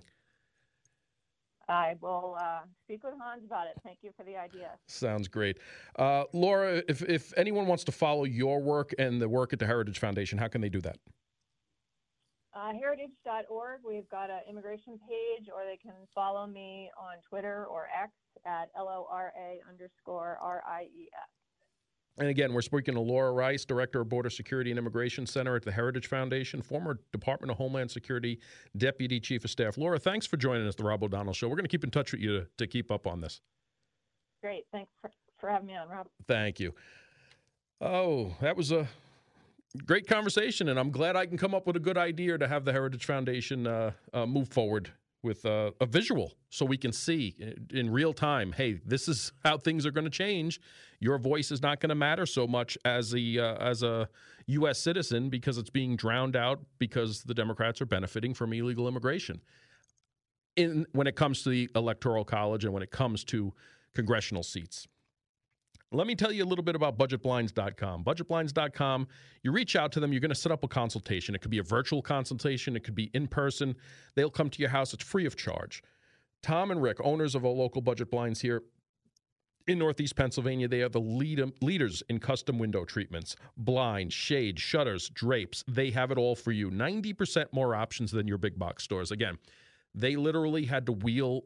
I 1.69 1.95
will 2.01 2.35
uh, 2.39 2.61
speak 2.83 3.03
with 3.03 3.13
Hans 3.21 3.43
about 3.45 3.67
it. 3.67 3.73
Thank 3.83 3.99
you 4.01 4.11
for 4.17 4.23
the 4.23 4.35
idea. 4.35 4.71
Sounds 4.87 5.27
great. 5.27 5.57
Uh, 5.97 6.23
Lora, 6.33 6.81
if, 6.87 7.01
if 7.03 7.33
anyone 7.37 7.67
wants 7.67 7.83
to 7.85 7.91
follow 7.91 8.23
your 8.23 8.59
work 8.61 8.93
and 8.97 9.21
the 9.21 9.29
work 9.29 9.53
at 9.53 9.59
the 9.59 9.65
Heritage 9.65 9.99
Foundation, 9.99 10.37
how 10.37 10.47
can 10.47 10.61
they 10.61 10.69
do 10.69 10.81
that? 10.81 10.97
Uh, 12.53 12.73
heritage.org. 12.73 13.81
We've 13.87 14.09
got 14.09 14.29
an 14.29 14.39
immigration 14.49 14.99
page, 15.07 15.47
or 15.53 15.63
they 15.63 15.77
can 15.77 15.93
follow 16.15 16.47
me 16.47 16.89
on 16.99 17.17
Twitter 17.29 17.65
or 17.65 17.87
X 17.95 18.11
at 18.45 18.69
L 18.75 18.89
O 18.89 19.07
R 19.09 19.31
A 19.37 19.61
underscore 19.69 20.37
R 20.41 20.63
I 20.67 20.83
E 20.83 21.09
S. 21.13 21.38
And 22.19 22.27
again, 22.27 22.53
we're 22.53 22.61
speaking 22.61 22.95
to 22.95 22.99
Lora 22.99 23.31
Rice, 23.31 23.63
Director 23.63 24.01
of 24.01 24.09
Border 24.09 24.29
Security 24.29 24.71
and 24.71 24.77
Immigration 24.77 25.25
Center 25.25 25.55
at 25.55 25.63
the 25.63 25.71
Heritage 25.71 26.07
Foundation, 26.07 26.61
former 26.61 26.99
Department 27.13 27.49
of 27.49 27.57
Homeland 27.57 27.89
Security 27.89 28.39
Deputy 28.75 29.21
Chief 29.21 29.45
of 29.45 29.49
Staff. 29.49 29.77
Lora, 29.77 29.97
thanks 29.97 30.27
for 30.27 30.35
joining 30.35 30.67
us, 30.67 30.75
the 30.75 30.83
Rob 30.83 31.01
O'Donnell 31.01 31.31
Show. 31.31 31.47
We're 31.47 31.55
going 31.55 31.63
to 31.63 31.69
keep 31.69 31.85
in 31.85 31.91
touch 31.91 32.11
with 32.11 32.19
you 32.19 32.41
to, 32.41 32.47
to 32.57 32.67
keep 32.67 32.91
up 32.91 33.07
on 33.07 33.21
this. 33.21 33.39
Great. 34.43 34.65
Thanks 34.73 34.91
for, 35.01 35.09
for 35.39 35.49
having 35.49 35.67
me 35.67 35.77
on, 35.77 35.87
Rob. 35.87 36.07
Thank 36.27 36.59
you. 36.59 36.73
Oh, 37.79 38.35
that 38.41 38.57
was 38.57 38.73
a 38.73 38.85
great 39.85 40.05
conversation, 40.05 40.67
and 40.67 40.77
I'm 40.77 40.91
glad 40.91 41.15
I 41.15 41.25
can 41.25 41.37
come 41.37 41.55
up 41.55 41.67
with 41.67 41.77
a 41.77 41.81
good 41.81 41.97
idea 41.97 42.37
to 42.37 42.49
have 42.49 42.65
the 42.65 42.73
Heritage 42.73 43.05
Foundation 43.05 43.65
uh, 43.65 43.91
uh, 44.13 44.25
move 44.25 44.49
forward 44.49 44.91
with 45.21 45.45
uh, 45.45 45.71
a 45.81 45.85
visual 45.85 46.33
so 46.49 46.65
we 46.65 46.77
can 46.77 46.91
see 46.91 47.35
in 47.71 47.89
real 47.89 48.13
time 48.13 48.53
hey 48.53 48.79
this 48.85 49.07
is 49.07 49.31
how 49.43 49.57
things 49.57 49.85
are 49.85 49.91
going 49.91 50.05
to 50.05 50.09
change. 50.09 50.59
Your 50.99 51.17
voice 51.17 51.51
is 51.51 51.61
not 51.61 51.79
going 51.79 51.89
to 51.89 51.95
matter 51.95 52.25
so 52.25 52.47
much 52.47 52.77
as 52.85 53.13
a 53.13 53.39
uh, 53.39 53.55
as 53.55 53.83
a 53.83 54.09
US 54.47 54.79
citizen 54.79 55.29
because 55.29 55.57
it's 55.57 55.69
being 55.69 55.95
drowned 55.95 56.35
out 56.35 56.59
because 56.77 57.23
the 57.23 57.33
democrats 57.33 57.81
are 57.81 57.85
benefiting 57.85 58.33
from 58.33 58.53
illegal 58.53 58.87
immigration. 58.87 59.41
In 60.55 60.85
when 60.93 61.07
it 61.07 61.15
comes 61.15 61.43
to 61.43 61.49
the 61.49 61.69
electoral 61.75 62.25
college 62.25 62.65
and 62.65 62.73
when 62.73 62.83
it 62.83 62.91
comes 62.91 63.23
to 63.25 63.53
congressional 63.93 64.43
seats 64.43 64.87
let 65.91 66.05
me 66.05 66.15
tell 66.15 66.31
you 66.31 66.43
a 66.43 66.45
little 66.45 66.63
bit 66.63 66.75
about 66.75 66.97
budgetblinds.com. 66.97 68.03
Budgetblinds.com, 68.03 69.07
you 69.43 69.51
reach 69.51 69.75
out 69.75 69.91
to 69.93 69.99
them, 69.99 70.13
you're 70.13 70.19
going 70.19 70.29
to 70.29 70.35
set 70.35 70.51
up 70.51 70.63
a 70.63 70.67
consultation. 70.67 71.33
It 71.33 71.41
could 71.41 71.51
be 71.51 71.57
a 71.57 71.63
virtual 71.63 72.01
consultation, 72.01 72.75
it 72.75 72.83
could 72.83 72.95
be 72.95 73.09
in 73.13 73.27
person. 73.27 73.75
They'll 74.15 74.29
come 74.29 74.49
to 74.49 74.59
your 74.59 74.69
house, 74.69 74.93
it's 74.93 75.03
free 75.03 75.25
of 75.25 75.35
charge. 75.35 75.81
Tom 76.41 76.71
and 76.71 76.81
Rick, 76.81 76.97
owners 77.03 77.35
of 77.35 77.43
a 77.43 77.49
local 77.49 77.81
budget 77.81 78.11
blinds 78.11 78.41
here 78.41 78.63
in 79.67 79.77
Northeast 79.77 80.15
Pennsylvania, 80.15 80.67
they 80.67 80.81
are 80.81 80.89
the 80.89 80.99
lead, 80.99 81.41
leaders 81.61 82.01
in 82.09 82.19
custom 82.19 82.57
window 82.57 82.85
treatments, 82.85 83.35
blinds, 83.57 84.13
shades, 84.13 84.61
shutters, 84.61 85.09
drapes. 85.09 85.63
They 85.67 85.91
have 85.91 86.11
it 86.11 86.17
all 86.17 86.35
for 86.35 86.51
you. 86.51 86.71
90% 86.71 87.47
more 87.51 87.75
options 87.75 88.11
than 88.11 88.27
your 88.27 88.39
big 88.39 88.57
box 88.57 88.83
stores. 88.83 89.11
Again, 89.11 89.37
they 89.93 90.15
literally 90.15 90.65
had 90.65 90.85
to 90.87 90.91
wheel 90.91 91.43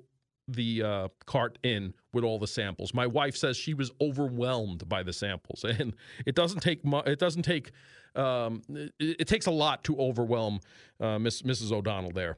the 0.48 0.84
uh, 0.84 1.08
cart 1.26 1.58
in 1.64 1.94
with 2.12 2.24
all 2.24 2.40
the 2.40 2.48
samples. 2.48 2.94
My 2.94 3.08
wife 3.08 3.36
says 3.36 3.58
she 3.58 3.74
was 3.74 3.92
overwhelmed 4.02 4.88
by 4.90 5.04
the 5.04 5.14
samples, 5.14 5.64
and 5.80 5.96
it 6.26 6.36
doesn't 6.36 6.62
take 6.62 6.86
mu- 6.86 7.00
it 7.00 7.20
doesn't 7.20 7.44
take 7.44 7.72
um, 8.16 8.62
it, 8.70 8.92
it, 9.00 9.28
takes 9.28 9.48
a 9.48 9.52
lot 9.52 9.84
to 9.86 9.98
overwhelm 9.98 10.60
uh, 11.00 11.18
Miss, 11.18 11.42
Mrs. 11.42 11.72
O'Donnell 11.72 12.12
there. 12.12 12.38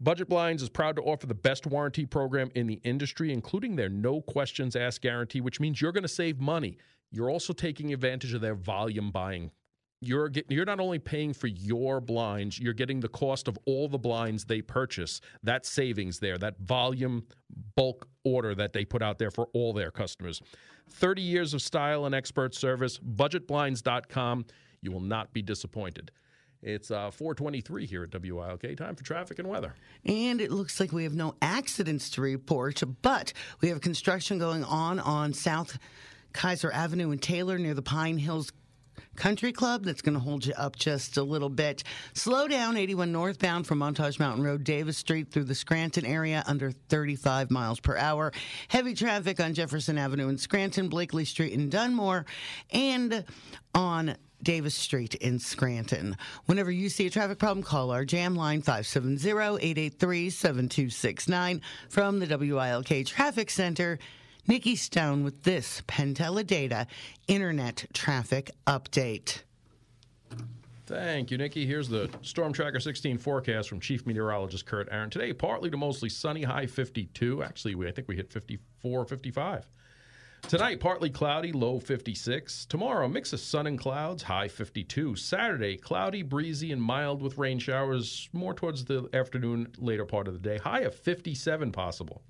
Budget 0.00 0.28
Blinds 0.28 0.62
is 0.62 0.68
proud 0.68 0.94
to 0.94 1.02
offer 1.02 1.26
the 1.26 1.34
best 1.34 1.66
warranty 1.66 2.06
program 2.06 2.50
in 2.54 2.68
the 2.68 2.80
industry, 2.84 3.32
including 3.32 3.74
their 3.74 3.88
no 3.88 4.20
questions 4.20 4.76
asked 4.76 5.02
guarantee, 5.02 5.40
which 5.40 5.58
means 5.58 5.82
you're 5.82 5.90
going 5.90 6.02
to 6.02 6.08
save 6.08 6.38
money. 6.38 6.76
You're 7.10 7.30
also 7.30 7.52
taking 7.52 7.92
advantage 7.92 8.32
of 8.32 8.40
their 8.40 8.54
volume 8.54 9.10
buying 9.10 9.50
you're 10.00 10.28
get, 10.28 10.46
you're 10.48 10.64
not 10.64 10.80
only 10.80 10.98
paying 10.98 11.32
for 11.32 11.46
your 11.46 12.00
blinds, 12.00 12.58
you're 12.58 12.72
getting 12.72 13.00
the 13.00 13.08
cost 13.08 13.48
of 13.48 13.58
all 13.66 13.88
the 13.88 13.98
blinds 13.98 14.44
they 14.44 14.62
purchase. 14.62 15.20
That 15.42 15.66
savings 15.66 16.18
there, 16.18 16.38
that 16.38 16.58
volume 16.58 17.26
bulk 17.74 18.08
order 18.24 18.54
that 18.54 18.72
they 18.72 18.84
put 18.84 19.02
out 19.02 19.18
there 19.18 19.30
for 19.30 19.48
all 19.52 19.72
their 19.72 19.90
customers. 19.90 20.40
30 20.90 21.22
years 21.22 21.54
of 21.54 21.62
style 21.62 22.06
and 22.06 22.14
expert 22.14 22.54
service, 22.54 22.98
budgetblinds.com. 22.98 24.46
You 24.80 24.92
will 24.92 25.00
not 25.00 25.32
be 25.32 25.42
disappointed. 25.42 26.10
It's 26.62 26.90
uh, 26.90 27.10
423 27.10 27.86
here 27.86 28.02
at 28.02 28.10
WILK. 28.10 28.76
Time 28.76 28.96
for 28.96 29.04
traffic 29.04 29.38
and 29.38 29.48
weather. 29.48 29.74
And 30.04 30.40
it 30.40 30.50
looks 30.50 30.80
like 30.80 30.92
we 30.92 31.04
have 31.04 31.14
no 31.14 31.34
accidents 31.40 32.10
to 32.10 32.20
report, 32.20 32.82
but 33.02 33.32
we 33.60 33.68
have 33.68 33.80
construction 33.80 34.38
going 34.38 34.64
on 34.64 34.98
on 34.98 35.32
South 35.32 35.78
Keyser 36.34 36.72
Avenue 36.72 37.10
in 37.12 37.18
Taylor 37.18 37.58
near 37.58 37.74
the 37.74 37.82
Pine 37.82 38.18
Hills 38.18 38.52
Country 39.16 39.52
Club 39.52 39.84
that's 39.84 40.02
going 40.02 40.14
to 40.14 40.20
hold 40.20 40.46
you 40.46 40.54
up 40.56 40.76
just 40.76 41.16
a 41.16 41.22
little 41.22 41.48
bit. 41.48 41.84
Slow 42.14 42.48
down 42.48 42.76
81 42.76 43.12
northbound 43.12 43.66
from 43.66 43.78
Montage 43.78 44.18
Mountain 44.18 44.44
Road, 44.44 44.64
Davis 44.64 44.98
Street 44.98 45.30
through 45.30 45.44
the 45.44 45.54
Scranton 45.54 46.04
area 46.04 46.42
under 46.46 46.70
35 46.70 47.50
miles 47.50 47.80
per 47.80 47.96
hour. 47.96 48.32
Heavy 48.68 48.94
traffic 48.94 49.40
on 49.40 49.54
Jefferson 49.54 49.98
Avenue 49.98 50.28
in 50.28 50.38
Scranton, 50.38 50.88
Blakely 50.88 51.24
Street 51.24 51.52
in 51.52 51.70
Dunmore, 51.70 52.26
and 52.70 53.24
on 53.74 54.16
Davis 54.42 54.74
Street 54.74 55.14
in 55.16 55.38
Scranton. 55.38 56.16
Whenever 56.46 56.70
you 56.70 56.88
see 56.88 57.06
a 57.06 57.10
traffic 57.10 57.38
problem, 57.38 57.62
call 57.64 57.90
our 57.90 58.04
jam 58.04 58.36
line 58.36 58.62
570-883-7269 58.62 61.60
from 61.88 62.20
the 62.20 62.26
WILK 62.26 63.06
Traffic 63.06 63.50
Center. 63.50 63.98
Nikki 64.46 64.76
Stone 64.76 65.24
with 65.24 65.42
this 65.42 65.82
PenTeleData 65.88 66.86
Internet 67.26 67.86
Traffic 67.92 68.50
Update. 68.66 69.42
Thank 70.86 71.30
you, 71.30 71.36
Nikki. 71.36 71.66
Here's 71.66 71.88
the 71.88 72.08
Storm 72.22 72.52
Tracker 72.52 72.80
16 72.80 73.18
forecast 73.18 73.68
from 73.68 73.78
Chief 73.78 74.06
Meteorologist 74.06 74.64
Kurt 74.64 74.88
Aaron. 74.90 75.10
Today, 75.10 75.34
partly 75.34 75.68
to 75.68 75.76
mostly 75.76 76.08
sunny, 76.08 76.42
high 76.42 76.66
52. 76.66 77.42
Actually, 77.42 77.74
we, 77.74 77.86
I 77.86 77.90
think 77.90 78.08
we 78.08 78.16
hit 78.16 78.32
54, 78.32 79.04
55. 79.04 79.68
Tonight, 80.46 80.80
partly 80.80 81.10
cloudy, 81.10 81.52
low 81.52 81.78
56. 81.78 82.64
Tomorrow, 82.66 83.06
mix 83.08 83.34
of 83.34 83.40
sun 83.40 83.66
and 83.66 83.78
clouds, 83.78 84.22
high 84.22 84.48
52. 84.48 85.14
Saturday, 85.16 85.76
cloudy, 85.76 86.22
breezy, 86.22 86.72
and 86.72 86.80
mild 86.80 87.20
with 87.20 87.36
rain 87.36 87.58
showers 87.58 88.30
more 88.32 88.54
towards 88.54 88.86
the 88.86 89.10
afternoon, 89.12 89.70
later 89.76 90.06
part 90.06 90.26
of 90.26 90.32
the 90.32 90.40
day. 90.40 90.56
High 90.56 90.80
of 90.80 90.94
57 90.94 91.70
possible. 91.70 92.22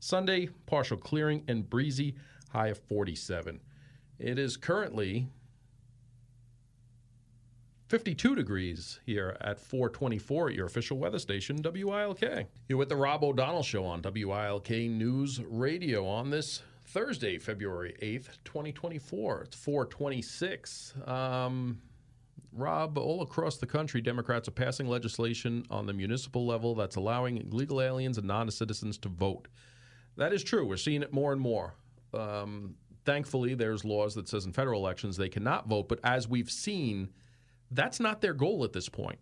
Sunday, 0.00 0.48
partial 0.66 0.96
clearing 0.96 1.44
and 1.46 1.68
breezy, 1.68 2.16
high 2.50 2.68
of 2.68 2.78
47. 2.78 3.60
It 4.18 4.38
is 4.38 4.56
currently 4.56 5.28
52 7.88 8.34
degrees 8.34 9.00
here 9.04 9.36
at 9.40 9.60
424 9.60 10.48
at 10.48 10.54
your 10.54 10.66
official 10.66 10.96
weather 10.96 11.18
station, 11.18 11.60
WILK. 11.62 12.46
You're 12.68 12.78
with 12.78 12.88
the 12.88 12.96
Rob 12.96 13.22
O'Donnell 13.22 13.62
Show 13.62 13.84
on 13.84 14.00
WILK 14.00 14.70
News 14.70 15.40
Radio 15.46 16.06
on 16.06 16.30
this 16.30 16.62
Thursday, 16.86 17.38
February 17.38 17.94
8th, 18.00 18.38
2024. 18.44 19.42
It's 19.42 19.56
426. 19.56 20.94
Um, 21.06 21.82
Rob, 22.52 22.96
all 22.96 23.22
across 23.22 23.58
the 23.58 23.66
country, 23.66 24.00
Democrats 24.00 24.48
are 24.48 24.52
passing 24.52 24.88
legislation 24.88 25.64
on 25.70 25.86
the 25.86 25.92
municipal 25.92 26.46
level 26.46 26.74
that's 26.74 26.96
allowing 26.96 27.36
illegal 27.38 27.80
aliens 27.80 28.18
and 28.18 28.26
non 28.26 28.50
citizens 28.50 28.98
to 28.98 29.08
vote. 29.08 29.48
That 30.16 30.32
is 30.32 30.42
true. 30.44 30.66
We're 30.66 30.76
seeing 30.76 31.02
it 31.02 31.12
more 31.12 31.32
and 31.32 31.40
more. 31.40 31.74
Um, 32.12 32.74
thankfully, 33.04 33.54
there's 33.54 33.84
laws 33.84 34.14
that 34.14 34.28
says 34.28 34.46
in 34.46 34.52
federal 34.52 34.80
elections 34.80 35.16
they 35.16 35.28
cannot 35.28 35.68
vote, 35.68 35.88
but 35.88 36.00
as 36.04 36.28
we've 36.28 36.50
seen, 36.50 37.10
that's 37.70 38.00
not 38.00 38.20
their 38.20 38.34
goal 38.34 38.64
at 38.64 38.72
this 38.72 38.88
point. 38.88 39.18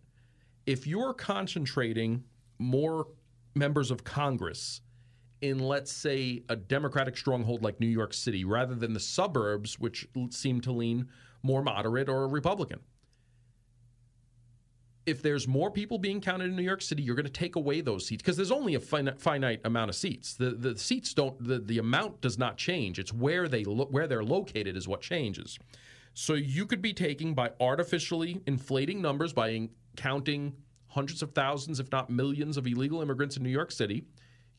If 0.67 0.87
you're 0.87 1.15
concentrating 1.15 2.25
more 2.59 3.07
members 3.55 3.91
of 3.91 4.05
Congress 4.05 4.81
in, 5.41 5.59
let's 5.59 5.93
say, 5.93 6.43
a 6.49 6.57
Democratic 6.57 7.17
stronghold 7.17 7.63
like 7.63 7.79
New 7.81 7.87
York 7.87 8.13
City, 8.13 8.45
rather 8.45 8.75
than 8.75 8.93
the 8.93 9.01
suburbs, 9.01 9.79
which 9.79 10.09
seem 10.31 10.61
to 10.63 10.73
lean 10.73 11.09
more 11.43 11.63
moderate 11.63 12.09
or 12.09 12.27
Republican. 12.29 12.81
If 15.09 15.23
there's 15.23 15.49
more 15.49 15.71
people 15.71 15.99
being 15.99 16.21
counted 16.21 16.51
in 16.51 16.57
New 16.57 16.63
York 16.63 16.83
City, 16.83 17.03
you're 17.03 17.15
going 17.15 17.25
to 17.25 17.33
take 17.33 17.57
away 17.57 17.81
those 17.81 18.07
seats 18.07 18.23
because 18.23 18.37
there's 18.37 18.51
only 18.51 18.75
a 18.75 18.81
finite, 18.81 19.61
amount 19.65 19.89
of 19.89 19.97
seats. 19.97 20.35
The 20.35 20.51
the 20.51 20.77
seats 20.77 21.15
don't 21.15 21.43
the, 21.43 21.59
the 21.59 21.79
amount 21.79 22.21
does 22.21 22.37
not 22.37 22.59
change. 22.59 22.99
It's 22.99 23.13
where 23.13 23.49
they 23.49 23.65
lo- 23.65 23.89
where 23.91 24.07
they're 24.07 24.23
located 24.23 24.77
is 24.77 24.87
what 24.87 25.01
changes. 25.01 25.59
So 26.13 26.35
you 26.35 26.67
could 26.67 26.83
be 26.83 26.93
taking 26.93 27.35
by 27.35 27.53
artificially 27.61 28.43
inflating 28.47 29.01
numbers 29.01 29.33
by 29.33 29.69
counting 29.97 30.53
hundreds 30.89 31.23
of 31.23 31.33
thousands, 31.33 31.81
if 31.81 31.91
not 31.91 32.11
millions, 32.11 32.57
of 32.57 32.67
illegal 32.67 33.01
immigrants 33.01 33.37
in 33.37 33.43
New 33.43 33.51
York 33.51 33.71
City. 33.71 34.05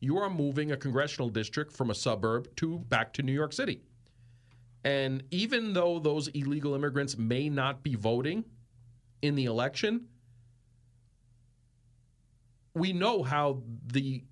You 0.00 0.16
are 0.18 0.30
moving 0.30 0.72
a 0.72 0.76
congressional 0.76 1.28
district 1.28 1.72
from 1.72 1.90
a 1.90 1.94
suburb 1.94 2.48
to 2.56 2.78
back 2.78 3.12
to 3.14 3.22
New 3.22 3.32
York 3.32 3.52
City. 3.52 3.82
And 4.84 5.22
even 5.30 5.74
though 5.74 5.98
those 5.98 6.28
illegal 6.28 6.74
immigrants 6.74 7.18
may 7.18 7.48
not 7.50 7.82
be 7.82 7.94
voting 7.94 8.44
in 9.20 9.34
the 9.34 9.44
election, 9.44 10.06
we 12.74 12.92
know 12.92 13.22
how 13.22 13.62
the 13.86 14.24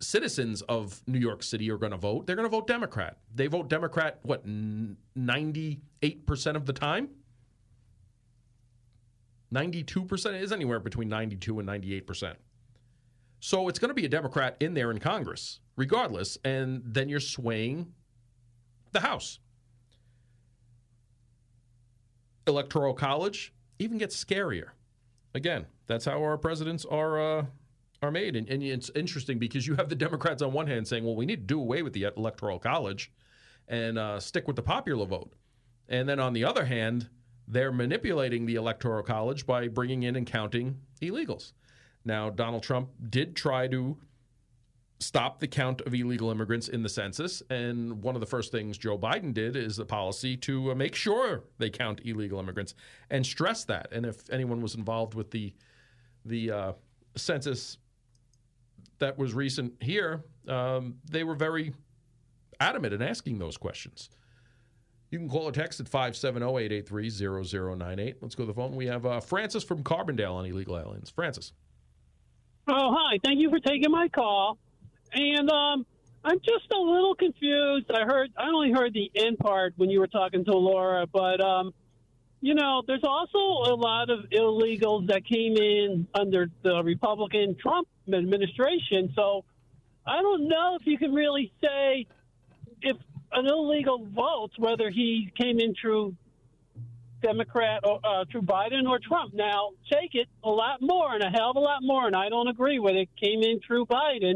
citizens 0.00 0.62
of 0.62 1.02
New 1.06 1.18
York 1.18 1.42
City 1.42 1.70
are 1.70 1.78
going 1.78 1.92
to 1.92 1.98
vote. 1.98 2.26
They're 2.26 2.36
going 2.36 2.48
to 2.48 2.54
vote 2.54 2.66
Democrat. 2.66 3.18
They 3.34 3.46
vote 3.46 3.68
Democrat, 3.68 4.18
what, 4.22 4.46
98% 4.46 5.80
of 6.56 6.66
the 6.66 6.72
time? 6.72 7.08
92% 9.52 10.40
is 10.40 10.52
anywhere 10.52 10.80
between 10.80 11.08
92 11.08 11.60
and 11.60 11.68
98%. 11.68 12.34
So 13.40 13.68
it's 13.68 13.78
going 13.78 13.90
to 13.90 13.94
be 13.94 14.04
a 14.04 14.08
Democrat 14.08 14.56
in 14.60 14.74
there 14.74 14.90
in 14.90 14.98
Congress, 14.98 15.60
regardless. 15.76 16.38
And 16.44 16.82
then 16.84 17.08
you're 17.08 17.20
swaying 17.20 17.92
the 18.92 19.00
House. 19.00 19.38
Electoral 22.46 22.94
college 22.94 23.52
even 23.78 23.98
gets 23.98 24.22
scarier. 24.22 24.70
Again, 25.34 25.66
that's 25.86 26.04
how 26.04 26.22
our 26.22 26.38
presidents 26.38 26.84
are 26.84 27.20
uh, 27.20 27.46
are 28.04 28.10
made, 28.10 28.36
and, 28.36 28.48
and, 28.48 28.62
it's 28.62 28.90
interesting 28.94 29.38
because 29.38 29.66
you 29.66 29.74
have 29.74 29.88
the 29.88 29.94
Democrats 29.94 30.42
on 30.42 30.52
one 30.52 30.66
hand 30.66 30.86
saying, 30.86 31.04
"Well, 31.04 31.16
we 31.16 31.26
need 31.26 31.40
to 31.40 31.54
do 31.54 31.60
away 31.60 31.82
with 31.82 31.92
the 31.92 32.04
electoral 32.16 32.58
college 32.58 33.12
and 33.68 33.98
uh, 33.98 34.20
stick 34.20 34.46
with 34.46 34.56
the 34.56 34.62
popular 34.62 35.06
vote," 35.06 35.32
and 35.88 36.08
then 36.08 36.20
on 36.20 36.32
the 36.32 36.44
other 36.44 36.64
hand, 36.66 37.08
they're 37.48 37.72
manipulating 37.72 38.46
the 38.46 38.54
electoral 38.54 39.02
college 39.02 39.46
by 39.46 39.68
bringing 39.68 40.04
in 40.04 40.16
and 40.16 40.26
counting 40.26 40.78
illegals. 41.02 41.52
Now, 42.04 42.30
Donald 42.30 42.62
Trump 42.62 42.90
did 43.08 43.34
try 43.34 43.66
to 43.68 43.96
stop 45.00 45.40
the 45.40 45.46
count 45.46 45.80
of 45.82 45.94
illegal 45.94 46.30
immigrants 46.30 46.68
in 46.68 46.82
the 46.82 46.88
census. 46.88 47.42
And 47.50 48.02
one 48.02 48.14
of 48.14 48.20
the 48.20 48.26
first 48.26 48.52
things 48.52 48.78
Joe 48.78 48.98
Biden 48.98 49.34
did 49.34 49.56
is 49.56 49.76
the 49.76 49.84
policy 49.84 50.36
to 50.38 50.72
uh, 50.72 50.74
make 50.74 50.94
sure 50.94 51.44
they 51.58 51.70
count 51.70 52.00
illegal 52.04 52.38
immigrants 52.38 52.74
and 53.10 53.24
stress 53.24 53.64
that. 53.64 53.88
And 53.92 54.06
if 54.06 54.28
anyone 54.30 54.60
was 54.60 54.74
involved 54.74 55.14
with 55.14 55.30
the 55.30 55.52
the 56.26 56.50
uh, 56.50 56.72
census 57.16 57.76
that 58.98 59.16
was 59.18 59.34
recent 59.34 59.74
here, 59.80 60.24
um, 60.48 60.94
they 61.10 61.24
were 61.24 61.34
very 61.34 61.74
adamant 62.60 62.94
in 62.94 63.02
asking 63.02 63.38
those 63.38 63.56
questions. 63.56 64.10
You 65.10 65.18
can 65.18 65.28
call 65.28 65.42
or 65.44 65.52
text 65.52 65.80
at 65.80 65.86
570-883-0098. 65.86 68.14
Let's 68.20 68.34
go 68.34 68.42
to 68.42 68.48
the 68.48 68.54
phone. 68.54 68.74
We 68.74 68.86
have 68.86 69.06
uh, 69.06 69.20
Francis 69.20 69.62
from 69.62 69.84
Carbondale 69.84 70.34
on 70.34 70.44
illegal 70.46 70.76
aliens. 70.78 71.10
Francis. 71.10 71.52
Oh, 72.66 72.96
hi. 72.96 73.18
Thank 73.22 73.38
you 73.38 73.50
for 73.50 73.60
taking 73.60 73.90
my 73.90 74.08
call. 74.08 74.56
And 75.12 75.50
um, 75.50 75.84
I'm 76.24 76.38
just 76.40 76.72
a 76.72 76.78
little 76.78 77.14
confused. 77.14 77.90
I 77.94 78.04
heard 78.04 78.30
I 78.36 78.48
only 78.48 78.72
heard 78.72 78.94
the 78.94 79.12
end 79.14 79.38
part 79.38 79.74
when 79.76 79.90
you 79.90 80.00
were 80.00 80.08
talking 80.08 80.44
to 80.46 80.52
Lora, 80.52 81.06
but 81.06 81.40
um, 81.40 81.72
you 82.44 82.54
know, 82.54 82.82
there's 82.86 83.02
also 83.02 83.72
a 83.72 83.74
lot 83.74 84.10
of 84.10 84.26
illegals 84.28 85.06
that 85.06 85.24
came 85.24 85.56
in 85.56 86.06
under 86.14 86.50
the 86.62 86.82
Republican 86.84 87.56
Trump 87.58 87.88
administration. 88.06 89.10
So 89.16 89.46
I 90.06 90.20
don't 90.20 90.46
know 90.46 90.76
if 90.78 90.86
you 90.86 90.98
can 90.98 91.14
really 91.14 91.50
say 91.64 92.06
if 92.82 92.98
an 93.32 93.46
illegal 93.46 94.06
votes 94.14 94.52
whether 94.58 94.90
he 94.90 95.32
came 95.40 95.58
in 95.58 95.74
through 95.80 96.16
Democrat 97.22 97.80
or 97.82 97.98
uh, 98.04 98.26
through 98.30 98.42
Biden 98.42 98.86
or 98.86 98.98
Trump. 98.98 99.32
Now, 99.32 99.70
take 99.90 100.14
it 100.14 100.28
a 100.44 100.50
lot 100.50 100.82
more 100.82 101.14
and 101.14 101.22
a 101.22 101.30
hell 101.30 101.52
of 101.52 101.56
a 101.56 101.60
lot 101.60 101.78
more, 101.80 102.06
and 102.06 102.14
I 102.14 102.28
don't 102.28 102.48
agree 102.48 102.78
with 102.78 102.94
it. 102.94 103.08
Came 103.18 103.42
in 103.42 103.60
through 103.66 103.86
Biden. 103.86 104.34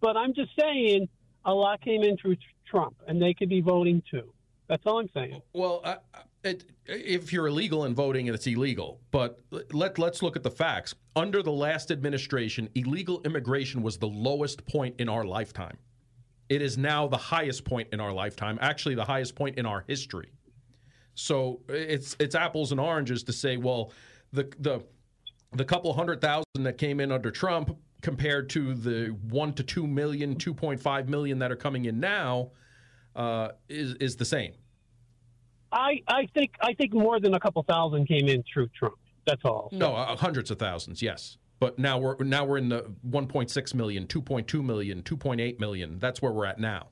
But 0.00 0.16
I'm 0.16 0.32
just 0.32 0.52
saying 0.58 1.06
a 1.44 1.52
lot 1.52 1.82
came 1.82 2.02
in 2.02 2.16
through 2.16 2.36
Trump, 2.66 2.96
and 3.06 3.20
they 3.20 3.34
could 3.34 3.50
be 3.50 3.60
voting 3.60 4.02
too. 4.10 4.32
That's 4.68 4.82
all 4.86 5.00
I'm 5.00 5.10
saying. 5.12 5.42
Well, 5.52 5.82
uh, 5.84 5.96
it, 6.44 6.64
if 6.86 7.32
you're 7.32 7.46
illegal 7.46 7.84
in 7.84 7.94
voting, 7.94 8.26
it's 8.26 8.46
illegal. 8.46 9.00
But 9.10 9.40
let 9.72 9.98
let's 9.98 10.22
look 10.22 10.36
at 10.36 10.42
the 10.42 10.50
facts. 10.50 10.94
Under 11.14 11.42
the 11.42 11.52
last 11.52 11.90
administration, 11.90 12.68
illegal 12.74 13.20
immigration 13.24 13.82
was 13.82 13.98
the 13.98 14.08
lowest 14.08 14.66
point 14.66 14.96
in 14.98 15.08
our 15.08 15.24
lifetime. 15.24 15.76
It 16.48 16.62
is 16.62 16.76
now 16.76 17.06
the 17.06 17.16
highest 17.16 17.64
point 17.64 17.88
in 17.92 18.00
our 18.00 18.12
lifetime. 18.12 18.58
Actually, 18.60 18.94
the 18.94 19.04
highest 19.04 19.34
point 19.34 19.58
in 19.58 19.66
our 19.66 19.84
history. 19.86 20.32
So 21.14 21.60
it's 21.68 22.16
it's 22.18 22.34
apples 22.34 22.72
and 22.72 22.80
oranges 22.80 23.22
to 23.24 23.32
say, 23.32 23.56
well, 23.56 23.92
the 24.32 24.52
the 24.58 24.82
the 25.52 25.64
couple 25.64 25.92
hundred 25.92 26.20
thousand 26.20 26.64
that 26.64 26.78
came 26.78 27.00
in 27.00 27.12
under 27.12 27.30
Trump 27.30 27.76
compared 28.00 28.50
to 28.50 28.74
the 28.74 29.16
1 29.30 29.52
to 29.54 29.62
2 29.62 29.86
million, 29.86 30.34
2.5 30.34 31.08
million 31.08 31.38
that 31.38 31.52
are 31.52 31.56
coming 31.56 31.84
in 31.84 32.00
now 32.00 32.50
uh, 33.14 33.50
is 33.68 33.94
is 33.94 34.16
the 34.16 34.24
same. 34.24 34.52
I, 35.72 36.02
I 36.06 36.28
think 36.34 36.52
I 36.60 36.74
think 36.74 36.92
more 36.92 37.18
than 37.18 37.34
a 37.34 37.40
couple 37.40 37.62
thousand 37.62 38.06
came 38.06 38.28
in 38.28 38.44
through 38.52 38.68
Trump. 38.78 38.96
That's 39.26 39.42
all. 39.44 39.68
So. 39.72 39.78
No, 39.78 39.94
uh, 39.94 40.16
hundreds 40.16 40.50
of 40.50 40.58
thousands, 40.58 41.00
yes. 41.00 41.38
But 41.60 41.78
now 41.78 41.98
we're 41.98 42.16
now 42.24 42.44
we're 42.44 42.58
in 42.58 42.68
the 42.68 42.92
1.6 43.08 43.74
million, 43.74 44.06
2.2 44.06 44.64
million, 44.64 45.02
2.8 45.02 45.60
million. 45.60 45.98
That's 45.98 46.20
where 46.20 46.32
we're 46.32 46.46
at 46.46 46.58
now. 46.58 46.88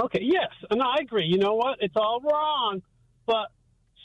Okay, 0.00 0.20
yes, 0.22 0.48
and 0.70 0.80
I 0.80 0.96
agree. 1.00 1.26
You 1.26 1.38
know 1.38 1.54
what? 1.54 1.78
It's 1.80 1.96
all 1.96 2.20
wrong. 2.20 2.82
But 3.26 3.48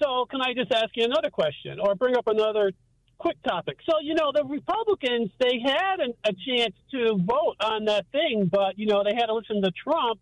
so 0.02 0.26
can 0.30 0.42
I 0.42 0.54
just 0.54 0.72
ask 0.72 0.90
you 0.96 1.06
another 1.06 1.30
question 1.30 1.80
or 1.80 1.96
bring 1.96 2.18
up 2.18 2.28
another 2.28 2.72
quick 3.18 3.42
topic. 3.44 3.78
So, 3.90 3.98
you 4.02 4.14
know, 4.14 4.32
the 4.34 4.44
Republicans, 4.46 5.32
they 5.40 5.60
had 5.64 6.00
an, 6.00 6.14
a 6.24 6.34
chance 6.48 6.76
to 6.92 7.18
vote 7.18 7.56
on 7.60 7.86
that 7.86 8.06
thing, 8.12 8.50
but, 8.52 8.78
you 8.78 8.86
know, 8.86 9.04
they 9.04 9.16
had 9.16 9.28
to 9.28 9.34
listen 9.34 9.62
to 9.62 9.72
Trump. 9.72 10.20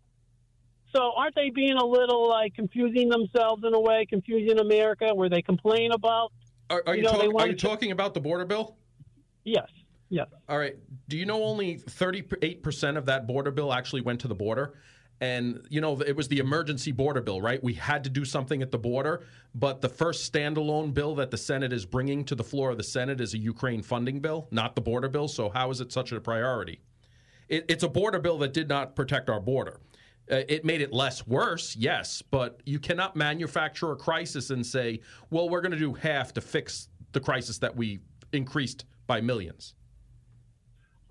So 0.96 1.12
aren't 1.14 1.34
they 1.34 1.50
being 1.50 1.76
a 1.76 1.84
little 1.84 2.26
like 2.26 2.54
confusing 2.54 3.10
themselves 3.10 3.62
in 3.66 3.74
a 3.74 3.80
way, 3.80 4.06
confusing 4.08 4.58
America, 4.58 5.14
where 5.14 5.28
they 5.28 5.42
complain 5.42 5.92
about? 5.92 6.32
Are, 6.70 6.82
are 6.86 6.94
you, 6.94 7.02
you, 7.02 7.04
know, 7.04 7.12
talk, 7.12 7.42
are 7.42 7.46
you 7.48 7.54
to... 7.54 7.66
talking 7.66 7.92
about 7.92 8.14
the 8.14 8.20
border 8.20 8.46
bill? 8.46 8.76
Yes. 9.44 9.68
Yes. 10.08 10.28
All 10.48 10.56
right. 10.56 10.76
Do 11.08 11.18
you 11.18 11.26
know 11.26 11.44
only 11.44 11.76
38% 11.76 12.96
of 12.96 13.06
that 13.06 13.26
border 13.26 13.50
bill 13.50 13.72
actually 13.74 14.00
went 14.00 14.20
to 14.20 14.28
the 14.28 14.34
border? 14.34 14.78
And, 15.20 15.66
you 15.68 15.80
know, 15.80 16.00
it 16.00 16.16
was 16.16 16.28
the 16.28 16.38
emergency 16.38 16.92
border 16.92 17.20
bill, 17.20 17.40
right? 17.42 17.62
We 17.62 17.74
had 17.74 18.04
to 18.04 18.10
do 18.10 18.24
something 18.24 18.62
at 18.62 18.70
the 18.70 18.78
border. 18.78 19.24
But 19.54 19.80
the 19.82 19.88
first 19.88 20.32
standalone 20.32 20.94
bill 20.94 21.14
that 21.16 21.30
the 21.30 21.38
Senate 21.38 21.72
is 21.72 21.84
bringing 21.84 22.24
to 22.26 22.34
the 22.34 22.44
floor 22.44 22.70
of 22.70 22.78
the 22.78 22.84
Senate 22.84 23.20
is 23.20 23.34
a 23.34 23.38
Ukraine 23.38 23.82
funding 23.82 24.20
bill, 24.20 24.48
not 24.50 24.74
the 24.74 24.82
border 24.82 25.08
bill. 25.08 25.28
So, 25.28 25.50
how 25.50 25.70
is 25.70 25.80
it 25.80 25.92
such 25.92 26.12
a 26.12 26.20
priority? 26.20 26.80
It, 27.48 27.64
it's 27.68 27.82
a 27.82 27.88
border 27.88 28.18
bill 28.18 28.38
that 28.38 28.52
did 28.52 28.68
not 28.68 28.96
protect 28.96 29.30
our 29.30 29.40
border. 29.40 29.80
Uh, 30.30 30.42
it 30.48 30.64
made 30.64 30.80
it 30.80 30.92
less 30.92 31.26
worse, 31.26 31.76
yes, 31.76 32.20
but 32.30 32.60
you 32.66 32.80
cannot 32.80 33.14
manufacture 33.14 33.92
a 33.92 33.96
crisis 33.96 34.50
and 34.50 34.66
say, 34.66 35.00
well, 35.30 35.48
we're 35.48 35.60
going 35.60 35.72
to 35.72 35.78
do 35.78 35.94
half 35.94 36.32
to 36.32 36.40
fix 36.40 36.88
the 37.12 37.20
crisis 37.20 37.58
that 37.58 37.74
we 37.74 38.00
increased 38.32 38.84
by 39.06 39.20
millions. 39.20 39.74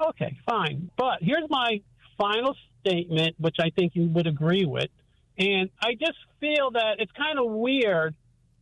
Okay, 0.06 0.38
fine. 0.46 0.90
But 0.98 1.20
here's 1.22 1.50
my 1.50 1.82
final 2.18 2.56
statement, 2.82 3.36
which 3.40 3.56
I 3.60 3.70
think 3.70 3.96
you 3.96 4.08
would 4.10 4.28
agree 4.28 4.66
with. 4.66 4.90
And 5.38 5.70
I 5.82 5.94
just 5.94 6.18
feel 6.40 6.72
that 6.72 6.98
it's 7.00 7.12
kind 7.14 7.40
of 7.40 7.52
weird 7.52 8.16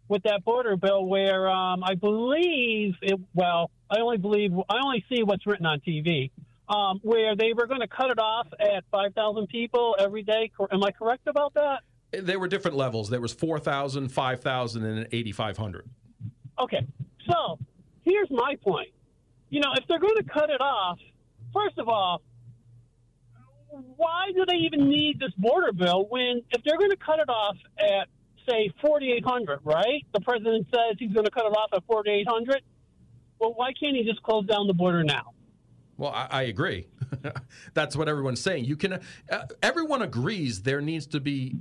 with 0.07 0.23
that 0.23 0.43
border 0.43 0.77
bill 0.77 1.05
where 1.05 1.49
um, 1.49 1.83
I 1.83 1.95
believe 1.95 2.95
it, 3.01 3.19
well, 3.33 3.71
I 3.89 3.99
only 3.99 4.17
believe, 4.17 4.51
I 4.69 4.77
only 4.83 5.03
see 5.09 5.23
what's 5.23 5.45
written 5.47 5.65
on 5.65 5.79
TV, 5.79 6.29
um, 6.69 6.99
where 7.03 7.35
they 7.35 7.53
were 7.53 7.67
going 7.67 7.81
to 7.81 7.87
cut 7.87 8.09
it 8.09 8.19
off 8.19 8.47
at 8.59 8.83
5,000 8.91 9.47
people 9.47 9.95
every 9.99 10.23
day. 10.23 10.51
Am 10.71 10.83
I 10.83 10.91
correct 10.91 11.27
about 11.27 11.53
that? 11.55 11.79
There 12.11 12.39
were 12.39 12.47
different 12.47 12.77
levels. 12.77 13.09
There 13.09 13.21
was 13.21 13.33
4,000, 13.33 14.09
5,000, 14.09 14.83
and 14.83 15.07
8,500. 15.11 15.89
Okay, 16.59 16.87
so 17.29 17.57
here's 18.03 18.29
my 18.29 18.55
point. 18.63 18.89
You 19.49 19.61
know, 19.61 19.73
if 19.75 19.87
they're 19.87 19.99
going 19.99 20.17
to 20.17 20.23
cut 20.23 20.49
it 20.49 20.61
off, 20.61 20.99
first 21.53 21.77
of 21.79 21.87
all, 21.89 22.21
why 23.95 24.31
do 24.35 24.45
they 24.45 24.57
even 24.57 24.87
need 24.87 25.19
this 25.19 25.31
border 25.37 25.71
bill 25.71 26.05
when 26.09 26.41
if 26.51 26.63
they're 26.63 26.77
going 26.77 26.91
to 26.91 26.97
cut 26.97 27.19
it 27.19 27.29
off 27.29 27.55
at 27.79 28.07
say 28.47 28.71
4800 28.81 29.59
right 29.63 30.05
the 30.13 30.19
president 30.21 30.67
says 30.69 30.95
he's 30.99 31.11
going 31.11 31.25
to 31.25 31.31
cut 31.31 31.45
it 31.45 31.53
off 31.53 31.69
at 31.73 31.83
4800 31.85 32.61
well 33.39 33.53
why 33.55 33.71
can't 33.73 33.95
he 33.95 34.03
just 34.03 34.21
close 34.21 34.45
down 34.45 34.67
the 34.67 34.73
border 34.73 35.03
now 35.03 35.31
Well, 35.97 36.11
I, 36.11 36.27
I 36.29 36.41
agree. 36.43 36.87
That's 37.73 37.95
what 37.95 38.09
everyone's 38.09 38.41
saying. 38.41 38.65
You 38.65 38.75
can. 38.75 38.93
Uh, 39.29 39.45
everyone 39.61 40.01
agrees 40.01 40.61
there 40.61 40.81
needs 40.81 41.05
to 41.07 41.19
be 41.19 41.55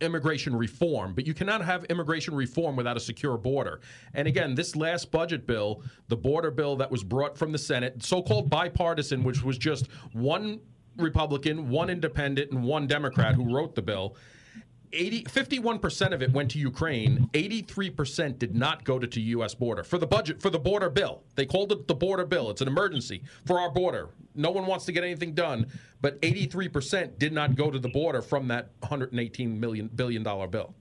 immigration 0.00 0.54
reform, 0.54 1.14
but 1.14 1.26
you 1.26 1.34
cannot 1.34 1.64
have 1.64 1.84
immigration 1.84 2.34
reform 2.34 2.76
without 2.76 2.96
a 2.96 3.00
secure 3.00 3.36
border. 3.36 3.80
And 4.14 4.28
again, 4.28 4.54
this 4.54 4.76
last 4.76 5.10
budget 5.10 5.46
bill, 5.46 5.82
the 6.08 6.16
border 6.16 6.50
bill 6.50 6.76
that 6.76 6.90
was 6.90 7.02
brought 7.02 7.36
from 7.36 7.52
the 7.52 7.58
Senate, 7.58 8.02
so-called 8.02 8.50
bipartisan, 8.50 9.24
which 9.24 9.42
was 9.42 9.58
just 9.58 9.86
one 10.12 10.60
Republican, 10.96 11.68
one 11.70 11.90
independent, 11.90 12.52
and 12.52 12.62
one 12.62 12.86
Democrat 12.86 13.34
who 13.34 13.54
wrote 13.54 13.74
the 13.74 13.82
bill. 13.82 14.16
80, 14.92 15.24
51% 15.24 16.12
of 16.12 16.22
it 16.22 16.32
went 16.32 16.50
to 16.52 16.58
Ukraine. 16.58 17.28
83% 17.32 18.38
did 18.38 18.54
not 18.54 18.84
go 18.84 18.98
to, 18.98 19.06
the 19.06 19.20
U.S. 19.20 19.54
border 19.54 19.82
for 19.84 19.98
the 19.98 20.06
budget 20.06 20.40
for 20.40 20.48
the 20.50 20.58
border 20.58 20.88
bill. 20.88 21.22
They 21.34 21.44
called 21.44 21.72
it 21.72 21.86
the 21.86 21.94
border 21.94 22.24
bill. 22.24 22.50
It's 22.50 22.60
an 22.60 22.68
emergency 22.68 23.22
for 23.44 23.60
our 23.60 23.70
border. 23.70 24.10
No 24.34 24.50
one 24.50 24.66
wants 24.66 24.84
to 24.86 24.92
get 24.92 25.04
anything 25.04 25.34
done, 25.34 25.66
but 26.00 26.20
83% 26.22 27.18
did 27.18 27.32
not 27.32 27.54
go 27.54 27.70
to 27.70 27.78
the 27.78 27.88
border 27.88 28.22
from 28.22 28.48
that 28.48 28.70
118 28.80 29.58
million 29.60 29.88
billion 29.94 30.22
dollar 30.22 30.46
bill. 30.46 30.74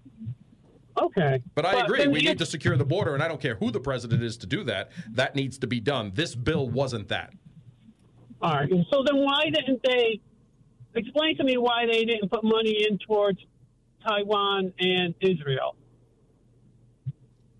okay 0.98 1.42
But 1.56 1.66
I 1.66 1.82
agree. 1.84 2.08
We 2.08 2.22
need 2.22 2.38
to 2.40 2.46
secure 2.46 2.78
the 2.78 2.86
border, 2.86 3.14
and 3.14 3.22
I 3.24 3.28
don't 3.28 3.42
care 3.42 3.56
who 3.56 3.72
the 3.72 3.80
president 3.82 4.24
is 4.24 4.38
to 4.38 4.48
do 4.48 4.64
that. 4.66 4.92
That 5.12 5.36
needs 5.36 5.58
to 5.60 5.68
be 5.68 5.80
done. 5.80 6.12
This 6.14 6.36
bill 6.36 6.70
wasn't 6.70 7.10
that. 7.10 7.34
all 8.42 8.54
right 8.54 8.70
so 8.92 9.04
then 9.06 9.18
why 9.18 9.44
didn't 9.54 9.82
they 9.84 10.20
explain 10.96 11.36
to 11.38 11.44
me 11.44 11.58
why 11.58 11.86
they 11.86 12.06
didn't 12.06 12.30
put 12.30 12.44
money 12.44 12.86
in 12.90 12.98
towards 13.00 13.40
taiwan 14.04 14.74
and 14.80 15.14
israel. 15.22 15.76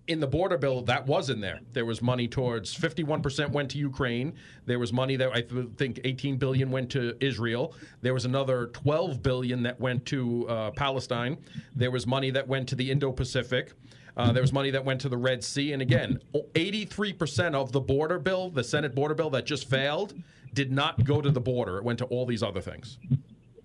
In 0.08 0.18
the 0.18 0.26
border 0.26 0.58
bill 0.58 0.82
that 0.82 1.06
was 1.06 1.30
in 1.30 1.40
there. 1.40 1.60
There 1.72 1.84
was 1.84 2.02
money 2.02 2.26
towards 2.26 2.76
51% 2.76 3.50
went 3.50 3.70
to 3.70 3.78
ukraine. 3.78 4.34
There 4.66 4.78
was 4.78 4.92
money 4.92 5.16
that 5.16 5.30
i 5.32 5.40
th- 5.40 5.68
think 5.76 6.00
18 6.04 6.36
billion 6.36 6.70
went 6.70 6.90
to 6.90 7.16
israel. 7.24 7.74
There 8.00 8.14
was 8.14 8.24
another 8.24 8.66
12 8.68 9.22
billion 9.22 9.62
that 9.62 9.80
went 9.80 10.04
to 10.06 10.48
uh, 10.48 10.70
palestine. 10.72 11.38
There 11.76 11.90
was 11.90 12.06
money 12.06 12.30
that 12.30 12.46
went 12.46 12.68
to 12.70 12.74
the 12.74 12.90
indo-pacific. 12.90 13.72
Uh, 14.16 14.30
there 14.32 14.42
was 14.42 14.52
money 14.52 14.70
that 14.70 14.84
went 14.84 15.00
to 15.00 15.08
the 15.08 15.16
red 15.16 15.42
sea. 15.42 15.72
And 15.72 15.80
again 15.80 16.20
83% 16.34 17.54
of 17.54 17.72
the 17.72 17.80
border 17.80 18.18
bill 18.18 18.50
the 18.50 18.64
senate 18.64 18.94
border 18.94 19.14
bill 19.14 19.30
that 19.30 19.46
just 19.46 19.70
failed 19.70 20.14
did 20.52 20.72
not 20.72 21.04
go 21.04 21.22
to 21.22 21.30
the 21.30 21.40
border. 21.40 21.78
It 21.78 21.84
went 21.84 21.98
to 22.00 22.04
all 22.06 22.26
these 22.26 22.42
other 22.42 22.60
things. 22.60 22.98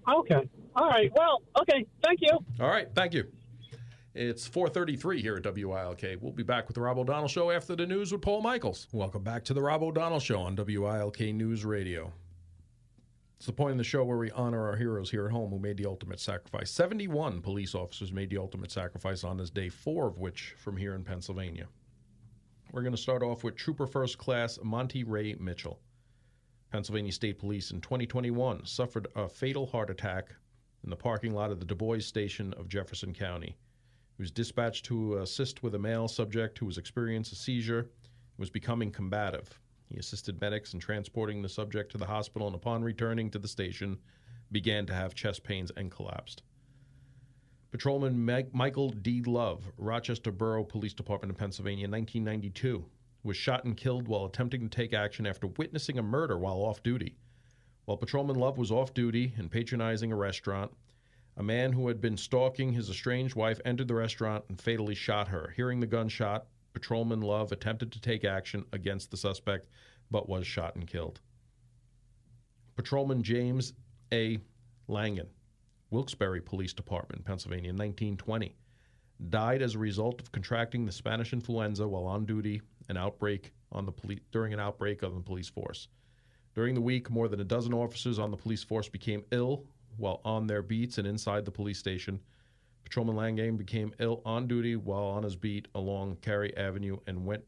Okay 0.08 0.48
all 0.78 0.88
right 0.90 1.12
well 1.16 1.42
okay 1.60 1.86
thank 2.04 2.20
you 2.22 2.38
all 2.60 2.70
right 2.70 2.88
thank 2.94 3.14
you 3.14 3.26
It's 4.14 4.48
4:33 4.48 5.22
here 5.22 5.36
at 5.36 5.44
WILK. 5.44 6.22
We'll 6.22 6.32
be 6.32 6.44
back 6.44 6.68
with 6.68 6.76
the 6.76 6.82
Rob 6.82 6.98
O'Donnell 6.98 7.28
Show 7.28 7.52
after 7.52 7.76
the 7.76 7.86
news 7.86 8.12
with 8.12 8.22
Paul 8.22 8.42
Michaels. 8.42 8.88
Welcome 8.92 9.24
back 9.24 9.44
to 9.46 9.54
the 9.54 9.62
Rob 9.62 9.84
O'Donnell 9.84 10.20
Show 10.20 10.40
on 10.40 10.56
WILK 10.56 11.20
News 11.34 11.66
Radio. 11.66 12.12
It's 13.38 13.46
the 13.46 13.54
point 13.54 13.74
in 13.74 13.78
the 13.78 13.84
show 13.84 14.04
where 14.04 14.18
we 14.18 14.32
honor 14.32 14.68
our 14.68 14.76
heroes 14.76 15.12
here 15.12 15.28
at 15.28 15.32
home 15.32 15.52
who 15.52 15.60
made 15.60 15.78
the 15.78 15.86
ultimate 15.86 16.20
sacrifice. 16.20 16.72
71 16.72 17.42
police 17.42 17.76
officers 17.76 18.12
made 18.12 18.32
the 18.32 18.40
ultimate 18.40 18.72
sacrifice 18.72 19.24
on 19.24 19.38
this 19.38 19.52
day, 19.52 19.70
four 19.70 20.08
of 20.08 20.18
which 20.18 20.56
from 20.58 20.76
here 20.78 20.96
in 20.96 21.04
Pennsylvania. 21.04 21.68
We're 22.72 22.82
going 22.82 22.96
to 22.96 23.02
start 23.02 23.22
off 23.22 23.44
with 23.44 23.56
Trooper 23.56 23.86
First 23.86 24.18
Class 24.18 24.58
Monty 24.64 25.04
Ray 25.04 25.36
Mitchell. 25.40 25.80
Pennsylvania 26.72 27.12
State 27.12 27.38
Police 27.38 27.70
in 27.70 27.82
2021 27.82 28.66
suffered 28.66 29.08
a 29.16 29.30
fatal 29.30 29.68
heart 29.68 29.92
attack 29.92 30.30
in 30.84 30.90
the 30.90 30.96
parking 30.96 31.34
lot 31.34 31.52
of 31.52 31.60
the 31.60 31.66
Du 31.66 31.76
Bois 31.76 32.00
station 32.00 32.54
of 32.54 32.70
Jefferson 32.70 33.14
County. 33.14 33.58
He 34.18 34.24
was 34.24 34.32
dispatched 34.32 34.86
to 34.86 35.18
assist 35.18 35.62
with 35.64 35.76
a 35.76 35.80
male 35.80 36.08
subject 36.08 36.58
who 36.58 36.66
was 36.66 36.78
experiencing 36.78 37.36
a 37.36 37.36
seizure 37.36 37.80
and 37.80 37.90
was 38.38 38.50
becoming 38.50 38.92
combative. 38.92 39.60
He 39.90 39.98
assisted 39.98 40.42
medics 40.42 40.74
in 40.74 40.80
transporting 40.80 41.42
the 41.42 41.50
subject 41.50 41.92
to 41.92 41.98
the 41.98 42.06
hospital 42.06 42.48
and 42.48 42.56
upon 42.56 42.84
returning 42.84 43.30
to 43.32 43.40
the 43.40 43.48
station 43.48 43.98
began 44.52 44.86
to 44.86 44.94
have 44.94 45.14
chest 45.14 45.44
pains 45.44 45.72
and 45.78 45.92
collapsed. 45.92 46.44
Patrolman 47.72 48.24
Meg- 48.24 48.54
Michael 48.54 48.90
D. 48.90 49.22
Love, 49.24 49.72
Rochester 49.78 50.32
Borough 50.32 50.64
Police 50.64 50.94
Department 50.94 51.32
in 51.32 51.36
Pennsylvania, 51.36 51.86
in 51.86 51.92
1992, 51.92 52.86
was 53.24 53.36
shot 53.36 53.66
and 53.66 53.76
killed 53.76 54.08
while 54.08 54.26
attempting 54.26 54.62
to 54.62 54.70
take 54.70 54.94
action 54.94 55.28
after 55.28 55.48
witnessing 55.48 56.00
a 56.00 56.04
murder 56.04 56.38
while 56.38 56.58
off 56.58 56.82
duty. 56.82 57.18
While 57.88 57.96
Patrolman 57.96 58.36
Love 58.36 58.58
was 58.58 58.70
off 58.70 58.94
duty 58.94 59.32
and 59.38 59.50
patronizing 59.50 60.12
a 60.12 60.16
restaurant, 60.18 60.76
a 61.38 61.42
man 61.42 61.72
who 61.72 61.88
had 61.88 62.02
been 62.02 62.18
stalking 62.18 62.74
his 62.74 62.90
estranged 62.90 63.34
wife 63.34 63.62
entered 63.64 63.88
the 63.88 63.96
restaurant 63.96 64.44
and 64.50 64.60
fatally 64.60 64.94
shot 64.94 65.30
her. 65.30 65.54
Hearing 65.56 65.80
the 65.80 65.88
gunshot, 65.88 66.48
Patrolman 66.74 67.22
Love 67.22 67.54
attempted 67.54 67.94
to 67.94 68.02
take 68.02 68.26
action 68.26 68.66
against 68.74 69.10
the 69.10 69.16
suspect 69.16 69.70
but 70.12 70.28
was 70.28 70.46
shot 70.46 70.76
and 70.76 70.86
killed. 70.86 71.22
Patrolman 72.76 73.24
James 73.24 73.72
A. 74.12 74.38
Langen, 74.90 75.30
Wilkes-Barre 75.90 76.42
Police 76.42 76.74
Department, 76.74 77.24
Pennsylvania, 77.24 77.72
1920, 77.72 78.54
died 79.30 79.62
as 79.62 79.76
a 79.76 79.80
result 79.80 80.20
of 80.20 80.34
contracting 80.34 80.86
the 80.86 80.92
Spanish 80.92 81.32
influenza 81.32 81.88
while 81.88 82.04
on 82.04 82.26
duty 82.26 82.62
an 82.90 82.98
outbreak 82.98 83.54
on 83.72 83.86
the 83.86 83.94
poli- 83.94 84.20
during 84.34 84.52
an 84.52 84.60
outbreak 84.60 85.04
on 85.04 85.16
the 85.16 85.22
police 85.22 85.48
force. 85.48 85.88
During 86.58 86.74
the 86.74 86.82
week, 86.82 87.12
more 87.12 87.28
than 87.28 87.40
a 87.40 87.44
dozen 87.44 87.72
officers 87.72 88.18
on 88.18 88.32
the 88.32 88.36
police 88.36 88.64
force 88.64 88.90
became 88.90 89.24
ill 89.30 89.68
while 89.98 90.22
on 90.26 90.48
their 90.48 90.64
beats 90.64 90.98
and 90.98 91.06
inside 91.06 91.46
the 91.46 91.52
police 91.52 91.78
station. 91.78 92.20
Patrolman 92.84 93.16
Langan 93.16 93.58
became 93.58 93.94
ill 94.00 94.24
on 94.26 94.48
duty 94.48 94.76
while 94.76 95.04
on 95.04 95.22
his 95.22 95.36
beat 95.36 95.68
along 95.76 96.16
Carey 96.16 96.58
Avenue 96.58 96.98
and 97.06 97.28
went 97.28 97.44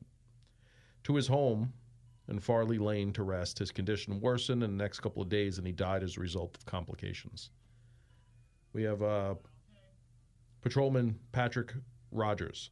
to 1.05 1.15
his 1.15 1.25
home 1.25 1.73
in 2.27 2.39
Farley 2.39 2.77
Lane 2.77 3.11
to 3.13 3.23
rest. 3.23 3.57
His 3.57 3.71
condition 3.71 4.21
worsened 4.21 4.61
in 4.61 4.77
the 4.77 4.83
next 4.83 4.99
couple 4.99 5.23
of 5.23 5.29
days 5.29 5.57
and 5.57 5.65
he 5.65 5.73
died 5.73 6.03
as 6.03 6.15
a 6.15 6.19
result 6.19 6.55
of 6.55 6.67
complications. 6.67 7.49
We 8.73 8.83
have 8.83 9.01
uh, 9.01 9.33
Patrolman 10.61 11.17
Patrick 11.31 11.73
Rogers, 12.11 12.69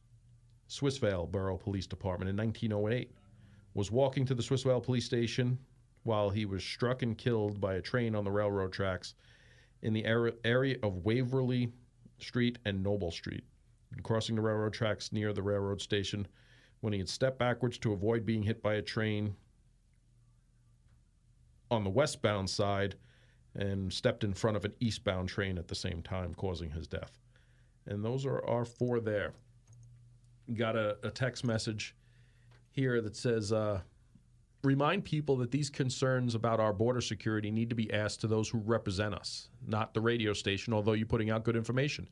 Swissvale 0.68 1.28
Borough 1.28 1.58
Police 1.58 1.88
Department 1.88 2.28
in 2.28 2.36
1908, 2.36 3.10
was 3.74 3.90
walking 3.90 4.24
to 4.24 4.36
the 4.36 4.42
Swissvale 4.42 4.80
Police 4.80 5.04
Station 5.04 5.58
while 6.08 6.30
he 6.30 6.46
was 6.46 6.64
struck 6.64 7.02
and 7.02 7.18
killed 7.18 7.60
by 7.60 7.74
a 7.74 7.82
train 7.82 8.14
on 8.14 8.24
the 8.24 8.30
railroad 8.30 8.72
tracks 8.72 9.12
in 9.82 9.92
the 9.92 10.06
area 10.06 10.76
of 10.82 11.04
Waverly 11.04 11.70
Street 12.18 12.56
and 12.64 12.82
Noble 12.82 13.10
Street, 13.10 13.44
crossing 14.02 14.34
the 14.34 14.40
railroad 14.40 14.72
tracks 14.72 15.12
near 15.12 15.34
the 15.34 15.42
railroad 15.42 15.82
station 15.82 16.26
when 16.80 16.94
he 16.94 16.98
had 16.98 17.10
stepped 17.10 17.38
backwards 17.38 17.76
to 17.76 17.92
avoid 17.92 18.24
being 18.24 18.42
hit 18.42 18.62
by 18.62 18.76
a 18.76 18.82
train 18.82 19.36
on 21.70 21.84
the 21.84 21.90
westbound 21.90 22.48
side 22.48 22.94
and 23.54 23.92
stepped 23.92 24.24
in 24.24 24.32
front 24.32 24.56
of 24.56 24.64
an 24.64 24.72
eastbound 24.80 25.28
train 25.28 25.58
at 25.58 25.68
the 25.68 25.74
same 25.74 26.00
time, 26.00 26.32
causing 26.34 26.70
his 26.70 26.86
death. 26.86 27.18
And 27.86 28.02
those 28.02 28.24
are 28.24 28.42
our 28.46 28.64
four 28.64 29.00
there. 29.00 29.34
Got 30.56 30.74
a, 30.74 30.96
a 31.02 31.10
text 31.10 31.44
message 31.44 31.94
here 32.70 33.02
that 33.02 33.14
says, 33.14 33.52
uh, 33.52 33.82
remind 34.62 35.04
people 35.04 35.36
that 35.36 35.50
these 35.50 35.70
concerns 35.70 36.34
about 36.34 36.60
our 36.60 36.72
border 36.72 37.00
security 37.00 37.50
need 37.50 37.68
to 37.68 37.76
be 37.76 37.92
asked 37.92 38.20
to 38.20 38.26
those 38.26 38.48
who 38.48 38.58
represent 38.58 39.14
us, 39.14 39.48
not 39.66 39.94
the 39.94 40.00
radio 40.00 40.32
station, 40.32 40.72
although 40.72 40.92
you're 40.92 41.06
putting 41.06 41.30
out 41.30 41.44
good 41.44 41.56
information. 41.56 42.08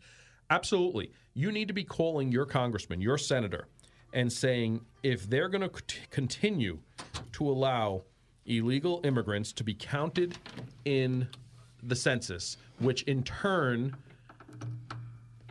Absolutely. 0.50 1.10
You 1.34 1.50
need 1.50 1.68
to 1.68 1.74
be 1.74 1.84
calling 1.84 2.30
your 2.30 2.46
congressman, 2.46 3.00
your 3.00 3.18
senator, 3.18 3.66
and 4.12 4.32
saying 4.32 4.80
if 5.02 5.28
they're 5.28 5.48
going 5.48 5.68
to 5.68 5.82
continue 6.10 6.78
to 7.32 7.48
allow 7.48 8.04
illegal 8.46 9.00
immigrants 9.02 9.52
to 9.52 9.64
be 9.64 9.74
counted 9.74 10.38
in 10.84 11.26
the 11.82 11.96
census, 11.96 12.56
which 12.78 13.02
in 13.02 13.24
turn 13.24 13.96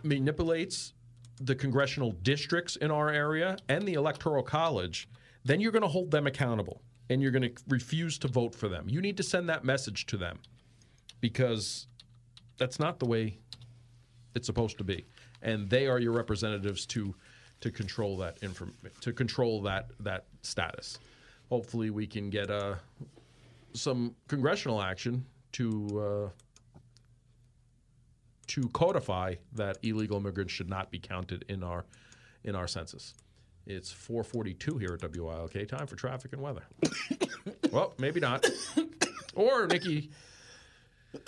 manipulates 0.03 0.93
the 1.41 1.55
congressional 1.55 2.11
districts 2.23 2.77
in 2.77 2.89
our 2.89 3.09
area 3.09 3.57
and 3.67 3.85
the 3.85 3.95
electoral 3.95 4.41
college, 4.41 5.09
then 5.43 5.59
you're 5.59 5.73
going 5.73 5.81
to 5.81 5.89
hold 5.89 6.09
them 6.09 6.25
accountable 6.25 6.81
and 7.09 7.21
you're 7.21 7.31
going 7.31 7.43
to 7.43 7.63
refuse 7.67 8.17
to 8.19 8.27
vote 8.27 8.55
for 8.55 8.67
them. 8.67 8.85
You 8.87 9.01
need 9.01 9.17
to 9.17 9.23
send 9.23 9.49
that 9.49 9.63
message 9.63 10.05
to 10.07 10.17
them 10.17 10.39
because 11.21 11.87
that's 12.57 12.79
not 12.79 12.99
the 12.99 13.05
way 13.05 13.37
it's 14.33 14.45
supposed 14.45 14.77
to 14.77 14.83
be. 14.83 15.05
And 15.41 15.69
they 15.69 15.87
are 15.87 15.99
your 15.99 16.13
representatives 16.13 16.85
to 16.87 17.15
to 17.61 17.71
control 17.71 18.17
that 18.17 18.37
inform- 18.41 18.75
to 19.01 19.13
control 19.13 19.61
that 19.61 19.89
that 19.99 20.25
status. 20.41 20.99
Hopefully, 21.49 21.89
we 21.89 22.07
can 22.07 22.29
get 22.29 22.49
uh, 22.49 22.75
some 23.73 24.15
congressional 24.27 24.81
action 24.81 25.25
to 25.53 26.29
uh, 26.29 26.79
to 28.47 28.67
codify 28.69 29.35
that 29.53 29.77
illegal 29.83 30.17
immigrants 30.17 30.53
should 30.53 30.69
not 30.69 30.91
be 30.91 30.99
counted 30.99 31.45
in 31.49 31.63
our 31.63 31.85
in 32.43 32.55
our 32.55 32.67
census. 32.67 33.13
It's 33.67 33.91
442 33.91 34.77
here 34.77 34.93
at 35.01 35.01
WILK. 35.01 35.67
Time 35.67 35.87
for 35.87 35.95
traffic 35.95 36.33
and 36.33 36.41
weather. 36.41 36.63
well, 37.71 37.93
maybe 37.97 38.19
not. 38.19 38.45
Or, 39.37 39.67
Nikki, 39.67 40.11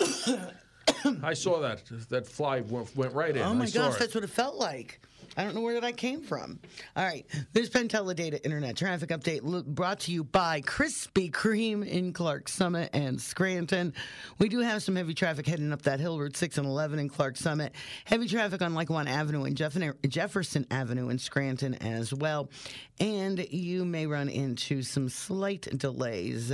I 1.22 1.34
saw 1.34 1.60
that. 1.60 1.82
That 2.08 2.26
fly 2.26 2.60
went, 2.60 2.96
went 2.96 3.12
right 3.12 3.36
in. 3.36 3.42
Oh 3.42 3.52
my 3.52 3.68
gosh, 3.68 3.98
that's 3.98 4.14
what 4.14 4.24
it 4.24 4.30
felt 4.30 4.56
like. 4.56 5.02
I 5.38 5.44
don't 5.44 5.54
know 5.54 5.60
where 5.60 5.80
that 5.80 5.96
came 5.96 6.22
from. 6.22 6.58
All 6.96 7.04
right, 7.04 7.24
this 7.52 7.68
PenTeleData 7.68 8.40
Internet 8.44 8.76
Traffic 8.76 9.10
Update 9.10 9.42
brought 9.66 10.00
to 10.00 10.12
you 10.12 10.24
by 10.24 10.62
Krispy 10.62 11.30
Kreme 11.30 11.86
in 11.86 12.12
Clark 12.12 12.48
Summit 12.48 12.90
and 12.92 13.20
Scranton. 13.20 13.94
We 14.40 14.48
do 14.48 14.58
have 14.58 14.82
some 14.82 14.96
heavy 14.96 15.14
traffic 15.14 15.46
heading 15.46 15.72
up 15.72 15.82
that 15.82 16.00
hill, 16.00 16.18
Route 16.18 16.36
6 16.36 16.58
and 16.58 16.66
11 16.66 16.98
in 16.98 17.08
Clark 17.08 17.36
Summit. 17.36 17.72
Heavy 18.04 18.26
traffic 18.26 18.62
on 18.62 18.74
Lackawanna 18.74 19.10
Avenue 19.10 19.44
and 19.44 19.56
Jeff- 19.56 19.78
Jefferson 20.08 20.66
Avenue 20.72 21.08
in 21.08 21.20
Scranton 21.20 21.74
as 21.74 22.12
well. 22.12 22.50
And 22.98 23.38
you 23.52 23.84
may 23.84 24.08
run 24.08 24.28
into 24.28 24.82
some 24.82 25.08
slight 25.08 25.68
delays 25.78 26.52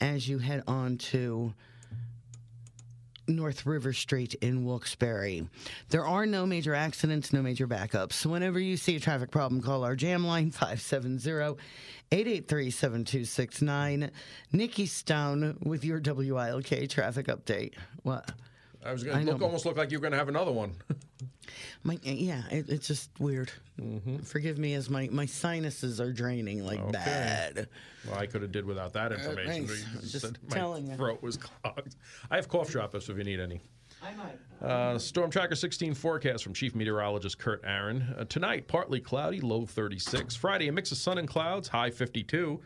as 0.00 0.28
you 0.28 0.38
head 0.38 0.64
on 0.66 0.98
to. 0.98 1.54
North 3.26 3.66
River 3.66 3.92
Street 3.92 4.34
in 4.34 4.64
Wilkes-Barre. 4.64 5.48
There 5.90 6.06
are 6.06 6.26
no 6.26 6.46
major 6.46 6.74
accidents, 6.74 7.32
no 7.32 7.42
major 7.42 7.66
backups. 7.66 8.24
Whenever 8.26 8.58
you 8.58 8.76
see 8.76 8.96
a 8.96 9.00
traffic 9.00 9.30
problem, 9.30 9.62
call 9.62 9.84
our 9.84 9.96
jam 9.96 10.26
line 10.26 10.50
570-883-7269. 12.10 14.10
Nikki 14.52 14.86
Stone 14.86 15.58
with 15.62 15.84
your 15.84 16.00
WILK 16.00 16.88
traffic 16.88 17.26
update. 17.26 17.74
What? 18.02 18.32
I 18.84 18.92
was 18.92 19.02
going 19.02 19.18
to 19.18 19.24
look, 19.32 19.40
know. 19.40 19.46
almost 19.46 19.64
look 19.64 19.76
like 19.76 19.90
you 19.90 19.98
were 19.98 20.02
going 20.02 20.12
to 20.12 20.18
have 20.18 20.28
another 20.28 20.52
one. 20.52 20.74
My, 21.82 21.98
yeah, 22.02 22.42
it, 22.50 22.68
it's 22.68 22.86
just 22.86 23.10
weird. 23.18 23.50
Forgive 24.24 24.58
me 24.58 24.74
as 24.74 24.88
my, 24.88 25.08
my 25.12 25.26
sinuses 25.26 26.00
are 26.00 26.12
draining 26.12 26.64
like 26.64 26.92
bad. 26.92 27.68
well, 28.06 28.18
I 28.18 28.26
could 28.26 28.42
have 28.42 28.52
did 28.52 28.64
without 28.64 28.94
that 28.94 29.12
information. 29.12 29.66
thanks. 29.66 29.84
but 29.84 30.02
you 30.02 30.08
Just 30.08 30.24
said 30.24 30.38
my 30.48 30.56
telling 30.56 30.86
you. 30.88 30.96
throat 30.96 31.22
was 31.22 31.36
clogged. 31.36 31.96
I 32.30 32.36
have 32.36 32.48
cough 32.48 32.70
drops 32.70 33.08
if 33.08 33.16
you 33.16 33.24
need 33.24 33.40
any. 33.40 33.60
I 34.02 34.14
might. 34.14 34.66
Uh, 34.66 34.98
Storm 34.98 35.30
Tracker 35.30 35.54
16 35.54 35.94
forecast 35.94 36.42
from 36.42 36.54
Chief 36.54 36.74
Meteorologist 36.74 37.38
Kurt 37.38 37.62
Aaron. 37.64 38.14
Uh, 38.18 38.24
tonight, 38.24 38.66
partly 38.66 39.00
cloudy, 39.00 39.40
low 39.40 39.66
36. 39.66 40.34
Friday, 40.34 40.68
a 40.68 40.72
mix 40.72 40.90
of 40.92 40.98
sun 40.98 41.18
and 41.18 41.28
clouds, 41.28 41.68
high 41.68 41.90
52. 41.90 42.60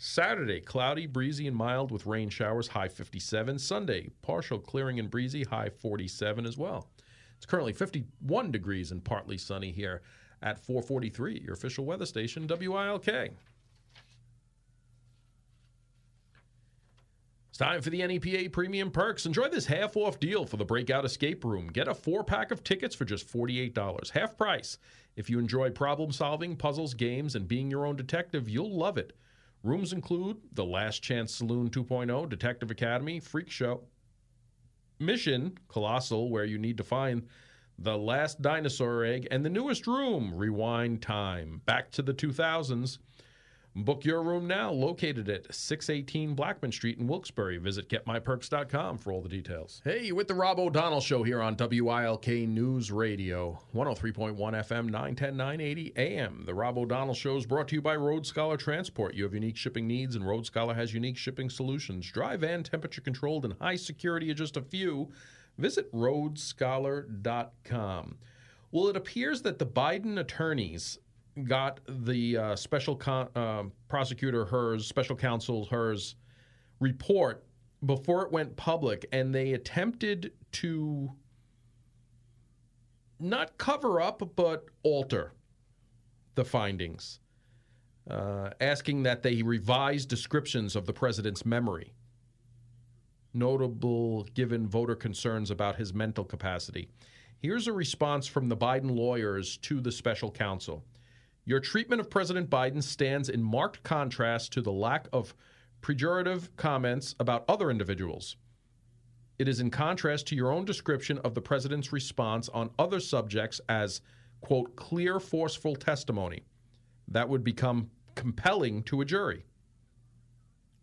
Saturday, 0.00 0.60
cloudy, 0.60 1.06
breezy, 1.06 1.48
and 1.48 1.56
mild 1.56 1.90
with 1.90 2.06
rain 2.06 2.28
showers, 2.28 2.68
high 2.68 2.86
57. 2.86 3.58
Sunday, 3.58 4.08
partial 4.22 4.60
clearing 4.60 5.00
and 5.00 5.10
breezy, 5.10 5.42
high 5.42 5.68
47 5.68 6.46
as 6.46 6.56
well. 6.56 6.88
It's 7.36 7.46
currently 7.46 7.72
51 7.72 8.52
degrees 8.52 8.92
and 8.92 9.02
partly 9.02 9.36
sunny 9.36 9.72
here 9.72 10.02
at 10.40 10.64
443, 10.64 11.40
your 11.44 11.54
official 11.54 11.84
weather 11.84 12.06
station, 12.06 12.46
WILK. 12.46 13.08
It's 17.48 17.58
time 17.58 17.82
for 17.82 17.90
the 17.90 18.06
NEPA 18.06 18.50
Premium 18.50 18.92
Perks. 18.92 19.26
Enjoy 19.26 19.48
this 19.48 19.66
half 19.66 19.96
off 19.96 20.20
deal 20.20 20.44
for 20.44 20.58
the 20.58 20.64
Breakout 20.64 21.06
Escape 21.06 21.44
Room. 21.44 21.66
Get 21.66 21.88
a 21.88 21.94
four 21.94 22.22
pack 22.22 22.52
of 22.52 22.62
tickets 22.62 22.94
for 22.94 23.04
just 23.04 23.26
$48, 23.26 24.10
half 24.10 24.36
price. 24.36 24.78
If 25.16 25.28
you 25.28 25.40
enjoy 25.40 25.70
problem 25.70 26.12
solving, 26.12 26.54
puzzles, 26.54 26.94
games, 26.94 27.34
and 27.34 27.48
being 27.48 27.68
your 27.68 27.84
own 27.84 27.96
detective, 27.96 28.48
you'll 28.48 28.72
love 28.72 28.96
it. 28.96 29.12
Rooms 29.62 29.92
include 29.92 30.38
The 30.52 30.64
Last 30.64 31.02
Chance 31.02 31.34
Saloon 31.34 31.68
2.0, 31.70 32.28
Detective 32.28 32.70
Academy, 32.70 33.18
Freak 33.18 33.50
Show, 33.50 33.82
Mission, 35.00 35.58
Colossal, 35.68 36.30
where 36.30 36.44
you 36.44 36.58
need 36.58 36.76
to 36.76 36.84
find 36.84 37.26
the 37.78 37.96
last 37.96 38.42
dinosaur 38.42 39.04
egg, 39.04 39.28
and 39.30 39.44
the 39.44 39.50
newest 39.50 39.86
room, 39.86 40.34
Rewind 40.34 41.00
Time. 41.00 41.62
Back 41.64 41.90
to 41.92 42.02
the 42.02 42.14
2000s. 42.14 42.98
Book 43.84 44.04
your 44.04 44.24
room 44.24 44.48
now, 44.48 44.72
located 44.72 45.28
at 45.28 45.54
618 45.54 46.34
Blackman 46.34 46.72
Street 46.72 46.98
in 46.98 47.06
Wilkes-Barre. 47.06 47.58
Visit 47.58 47.88
getmyperks.com 47.88 48.98
for 48.98 49.12
all 49.12 49.22
the 49.22 49.28
details. 49.28 49.80
Hey, 49.84 50.10
with 50.10 50.26
the 50.26 50.34
Rob 50.34 50.58
O'Donnell 50.58 51.00
Show 51.00 51.22
here 51.22 51.40
on 51.40 51.54
WILK 51.54 52.26
News 52.26 52.90
Radio, 52.90 53.62
103.1 53.74 54.36
FM, 54.36 54.86
910, 54.86 55.36
980 55.36 55.92
AM. 55.96 56.42
The 56.44 56.54
Rob 56.54 56.76
O'Donnell 56.76 57.14
Show 57.14 57.36
is 57.36 57.46
brought 57.46 57.68
to 57.68 57.76
you 57.76 57.82
by 57.82 57.94
Road 57.94 58.26
Scholar 58.26 58.56
Transport. 58.56 59.14
You 59.14 59.22
have 59.22 59.34
unique 59.34 59.56
shipping 59.56 59.86
needs, 59.86 60.16
and 60.16 60.26
Road 60.26 60.44
Scholar 60.44 60.74
has 60.74 60.92
unique 60.92 61.16
shipping 61.16 61.48
solutions. 61.48 62.10
Dry 62.10 62.36
van, 62.36 62.64
temperature 62.64 63.00
controlled, 63.00 63.44
and 63.44 63.54
high 63.60 63.76
security 63.76 64.28
are 64.30 64.34
just 64.34 64.56
a 64.56 64.62
few. 64.62 65.12
Visit 65.56 65.92
roadscholar.com. 65.92 68.18
Well, 68.70 68.88
it 68.88 68.96
appears 68.96 69.42
that 69.42 69.58
the 69.58 69.66
Biden 69.66 70.18
attorneys 70.18 70.98
got 71.44 71.80
the 71.88 72.36
uh, 72.36 72.56
special 72.56 72.96
con- 72.96 73.28
uh, 73.34 73.64
prosecutor 73.88 74.44
Hur's, 74.44 74.86
special 74.86 75.16
counsel 75.16 75.64
Hur's 75.66 76.16
report 76.80 77.44
before 77.86 78.24
it 78.24 78.32
went 78.32 78.56
public, 78.56 79.06
and 79.12 79.34
they 79.34 79.52
attempted 79.52 80.32
to 80.52 81.10
not 83.20 83.56
cover 83.58 84.00
up 84.00 84.22
but 84.36 84.66
alter 84.82 85.32
the 86.34 86.44
findings, 86.44 87.20
uh, 88.10 88.50
asking 88.60 89.02
that 89.02 89.22
they 89.22 89.42
revise 89.42 90.06
descriptions 90.06 90.76
of 90.76 90.86
the 90.86 90.92
president's 90.92 91.44
memory. 91.44 91.92
Notable 93.34 94.24
given 94.34 94.66
voter 94.66 94.94
concerns 94.94 95.50
about 95.50 95.76
his 95.76 95.92
mental 95.92 96.24
capacity. 96.24 96.88
Here's 97.40 97.66
a 97.68 97.72
response 97.72 98.26
from 98.26 98.48
the 98.48 98.56
Biden 98.56 98.90
lawyers 98.90 99.58
to 99.58 99.80
the 99.80 99.92
special 99.92 100.30
counsel. 100.30 100.84
Your 101.48 101.60
treatment 101.60 101.98
of 101.98 102.10
President 102.10 102.50
Biden 102.50 102.82
stands 102.82 103.30
in 103.30 103.42
marked 103.42 103.82
contrast 103.82 104.52
to 104.52 104.60
the 104.60 104.70
lack 104.70 105.08
of 105.14 105.34
pejorative 105.80 106.54
comments 106.56 107.14
about 107.18 107.46
other 107.48 107.70
individuals. 107.70 108.36
It 109.38 109.48
is 109.48 109.58
in 109.58 109.70
contrast 109.70 110.26
to 110.26 110.36
your 110.36 110.52
own 110.52 110.66
description 110.66 111.16
of 111.20 111.32
the 111.32 111.40
president's 111.40 111.90
response 111.90 112.50
on 112.50 112.68
other 112.78 113.00
subjects 113.00 113.62
as, 113.70 114.02
quote, 114.42 114.76
clear, 114.76 115.18
forceful 115.18 115.74
testimony. 115.74 116.42
That 117.08 117.30
would 117.30 117.44
become 117.44 117.88
compelling 118.14 118.82
to 118.82 119.00
a 119.00 119.06
jury. 119.06 119.46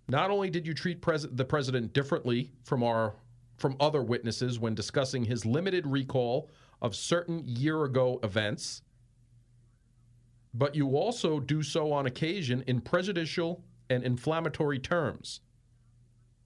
Not 0.08 0.32
only 0.32 0.50
did 0.50 0.66
you 0.66 0.74
treat 0.74 1.00
pres- 1.00 1.28
the 1.32 1.46
president 1.46 1.94
differently 1.94 2.54
from 2.64 2.82
our 2.82 3.14
from 3.58 3.78
other 3.80 4.02
witnesses 4.02 4.58
when 4.58 4.74
discussing 4.74 5.26
his 5.26 5.46
limited 5.46 5.86
recall 5.86 6.50
of 6.82 6.96
certain 6.96 7.44
year 7.46 7.84
ago 7.84 8.20
events, 8.24 8.82
but 10.58 10.74
you 10.74 10.96
also 10.96 11.40
do 11.40 11.62
so 11.62 11.92
on 11.92 12.06
occasion 12.06 12.64
in 12.66 12.80
prejudicial 12.80 13.62
and 13.90 14.04
inflammatory 14.04 14.80
terms. 14.80 15.42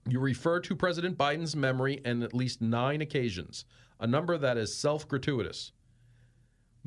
You 0.07 0.19
refer 0.19 0.59
to 0.61 0.75
President 0.75 1.15
Biden's 1.15 1.55
memory 1.55 2.03
on 2.03 2.23
at 2.23 2.33
least 2.33 2.59
nine 2.59 3.01
occasions, 3.01 3.65
a 3.99 4.07
number 4.07 4.35
that 4.37 4.57
is 4.57 4.75
self 4.75 5.07
gratuitous. 5.07 5.73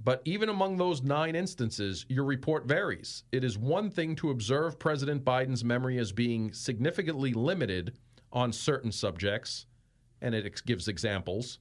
But 0.03 0.21
even 0.25 0.49
among 0.49 0.77
those 0.79 1.03
nine 1.03 1.37
instances, 1.37 2.05
your 2.09 2.25
report 2.25 2.67
varies. 2.67 3.23
It 3.31 3.45
is 3.45 3.57
one 3.57 3.89
thing 3.89 4.17
to 4.17 4.31
observe 4.31 4.81
President 4.81 5.25
Biden's 5.25 5.63
memory 5.63 5.99
as 5.99 6.11
being 6.11 6.53
significantly 6.53 7.33
limited 7.33 7.97
on 8.33 8.53
certain 8.53 8.91
subjects, 8.91 9.67
and 10.21 10.35
it 10.35 10.61
gives 10.67 10.89
examples. 10.89 11.61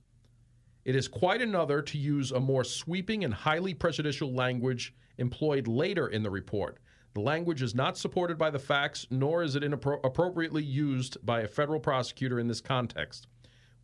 It 0.83 0.95
is 0.95 1.07
quite 1.07 1.41
another 1.41 1.81
to 1.81 1.97
use 1.97 2.31
a 2.31 2.39
more 2.39 2.63
sweeping 2.63 3.23
and 3.23 3.33
highly 3.33 3.73
prejudicial 3.73 4.33
language 4.33 4.93
employed 5.17 5.67
later 5.67 6.07
in 6.07 6.23
the 6.23 6.29
report. 6.29 6.79
The 7.13 7.21
language 7.21 7.61
is 7.61 7.75
not 7.75 7.97
supported 7.97 8.37
by 8.37 8.49
the 8.49 8.59
facts, 8.59 9.05
nor 9.11 9.43
is 9.43 9.55
it 9.55 9.63
inappro- 9.63 9.99
appropriately 10.03 10.63
used 10.63 11.23
by 11.25 11.41
a 11.41 11.47
federal 11.47 11.79
prosecutor 11.79 12.39
in 12.39 12.47
this 12.47 12.61
context. 12.61 13.27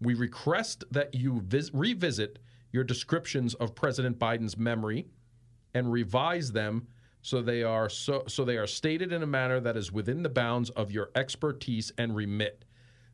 We 0.01 0.13
request 0.13 0.85
that 0.91 1.13
you 1.13 1.41
vis- 1.41 1.71
revisit 1.73 2.39
your 2.71 2.83
descriptions 2.83 3.53
of 3.55 3.75
President 3.75 4.17
Biden's 4.17 4.57
memory 4.57 5.07
and 5.73 5.91
revise 5.91 6.51
them 6.51 6.87
so 7.21 7.41
they 7.41 7.61
are 7.63 7.89
so, 7.89 8.23
so 8.27 8.45
they 8.45 8.57
are 8.57 8.67
stated 8.67 9.11
in 9.11 9.21
a 9.21 9.27
manner 9.27 9.59
that 9.59 9.75
is 9.75 9.91
within 9.91 10.23
the 10.23 10.29
bounds 10.29 10.69
of 10.71 10.91
your 10.91 11.09
expertise 11.15 11.91
and 11.97 12.15
remit. 12.15 12.63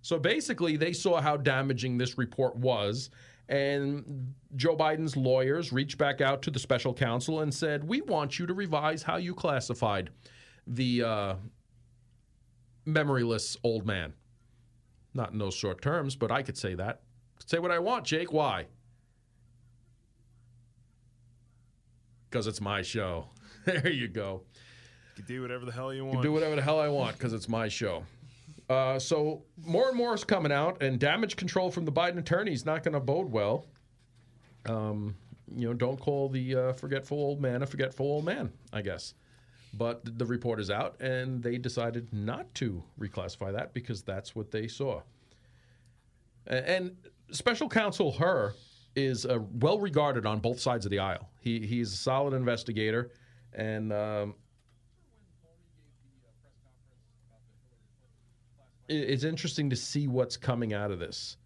So 0.03 0.19
basically, 0.19 0.77
they 0.77 0.93
saw 0.93 1.21
how 1.21 1.37
damaging 1.37 1.97
this 1.97 2.17
report 2.17 2.55
was, 2.55 3.09
and 3.49 4.34
Joe 4.56 4.75
Biden's 4.75 5.17
lawyers 5.17 5.73
reached 5.73 5.97
back 5.97 6.21
out 6.21 6.41
to 6.43 6.51
the 6.51 6.60
special 6.60 6.93
counsel 6.93 7.41
and 7.41 7.53
said, 7.53 7.84
"We 7.84 8.01
want 8.01 8.39
you 8.39 8.45
to 8.45 8.53
revise 8.53 9.03
how 9.03 9.17
you 9.17 9.34
classified 9.34 10.10
the 10.65 11.03
uh, 11.03 11.36
memoryless 12.88 13.58
old 13.63 13.86
man." 13.86 14.13
Not 15.13 15.32
in 15.32 15.38
those 15.38 15.53
short 15.53 15.82
terms, 15.82 16.15
but 16.15 16.32
I 16.32 16.41
could 16.41 16.58
say 16.58 16.73
that. 16.75 17.01
Could 17.39 17.49
say 17.49 17.60
what 17.60 17.71
I 17.71 17.79
want, 17.79 18.06
Jake. 18.06 18.34
Why? 18.34 18.67
Because 22.29 22.47
it's 22.47 22.62
my 22.62 22.82
show. 22.82 23.29
there 23.65 23.91
you 23.91 24.08
go. 24.08 24.41
You 25.15 25.23
can 25.23 25.36
do 25.36 25.41
whatever 25.43 25.65
the 25.65 25.71
hell 25.71 25.93
you 25.93 26.06
want. 26.06 26.15
can 26.15 26.23
do 26.23 26.32
whatever 26.32 26.56
the 26.56 26.62
hell 26.62 26.79
I 26.79 26.88
want 26.88 27.17
because 27.17 27.34
it's 27.34 27.47
my 27.47 27.67
show. 27.67 28.03
Uh, 28.73 28.97
so 28.97 29.43
more 29.63 29.88
and 29.88 29.95
more 29.95 30.15
is 30.15 30.23
coming 30.23 30.51
out, 30.51 30.81
and 30.81 30.99
damage 30.99 31.36
control 31.36 31.69
from 31.69 31.86
the 31.86 31.91
Biden 31.91 32.17
attorney 32.17 32.53
is 32.53 32.65
not 32.65 32.83
going 32.83 32.93
to 32.93 32.99
bode 32.99 33.31
well. 33.31 33.67
Um, 34.65 35.15
you 35.55 35.67
know, 35.67 35.73
don't 35.73 35.99
call 35.99 36.27
the 36.29 36.55
uh, 36.55 36.73
forgetful 36.73 37.17
old 37.17 37.39
man 37.39 37.62
a 37.62 37.67
forgetful 37.67 38.05
old 38.05 38.25
man. 38.25 38.51
I 38.71 38.81
guess 38.81 39.13
But 39.73 40.17
the 40.17 40.25
report 40.25 40.59
is 40.59 40.71
out, 40.71 40.99
and 40.99 41.43
they 41.43 41.57
decided 41.59 42.12
not 42.12 42.51
to 42.55 42.83
reclassify 42.99 43.53
that 43.53 43.73
because 43.73 44.01
that's 44.01 44.36
what 44.36 44.49
they 44.49 44.67
saw. 44.67 45.01
And 46.47 46.95
special 47.31 47.69
counsel 47.69 48.12
Hur 48.12 48.53
is 48.95 49.25
uh, 49.25 49.39
well 49.53 49.79
regarded 49.79 50.25
on 50.25 50.39
both 50.39 50.59
sides 50.59 50.86
of 50.86 50.89
the 50.91 50.99
aisle. 50.99 51.29
He 51.41 51.65
he's 51.67 51.93
a 51.93 51.97
solid 51.97 52.33
investigator, 52.33 53.12
and 53.53 53.93
um, 53.93 54.36
it's 58.93 59.23
interesting 59.23 59.69
to 59.69 59.75
see 59.75 60.08
what's 60.08 60.38
coming 60.38 60.73
out 60.73 60.91
of 60.91 60.99
this. 60.99 61.38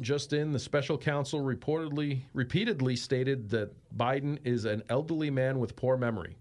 Just 0.00 0.32
in, 0.32 0.52
the 0.52 0.58
special 0.58 0.98
counsel 0.98 1.40
reportedly, 1.40 2.22
repeatedly 2.32 2.96
stated 2.96 3.48
that 3.50 3.72
Biden 3.96 4.38
is 4.44 4.64
an 4.64 4.82
elderly 4.88 5.30
man 5.30 5.60
with 5.60 5.76
poor 5.76 5.96
memory. 5.96 6.36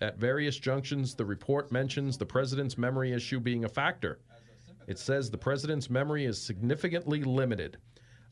At 0.00 0.18
various 0.18 0.58
junctions, 0.58 1.14
the 1.14 1.24
report 1.24 1.70
mentions 1.70 2.18
the 2.18 2.26
president's 2.26 2.76
memory 2.76 3.12
issue 3.12 3.38
being 3.38 3.64
a 3.64 3.68
factor. 3.68 4.18
It 4.88 4.98
says 4.98 5.30
the 5.30 5.38
president's 5.38 5.88
memory 5.88 6.24
is 6.24 6.40
significantly 6.40 7.22
limited. 7.22 7.78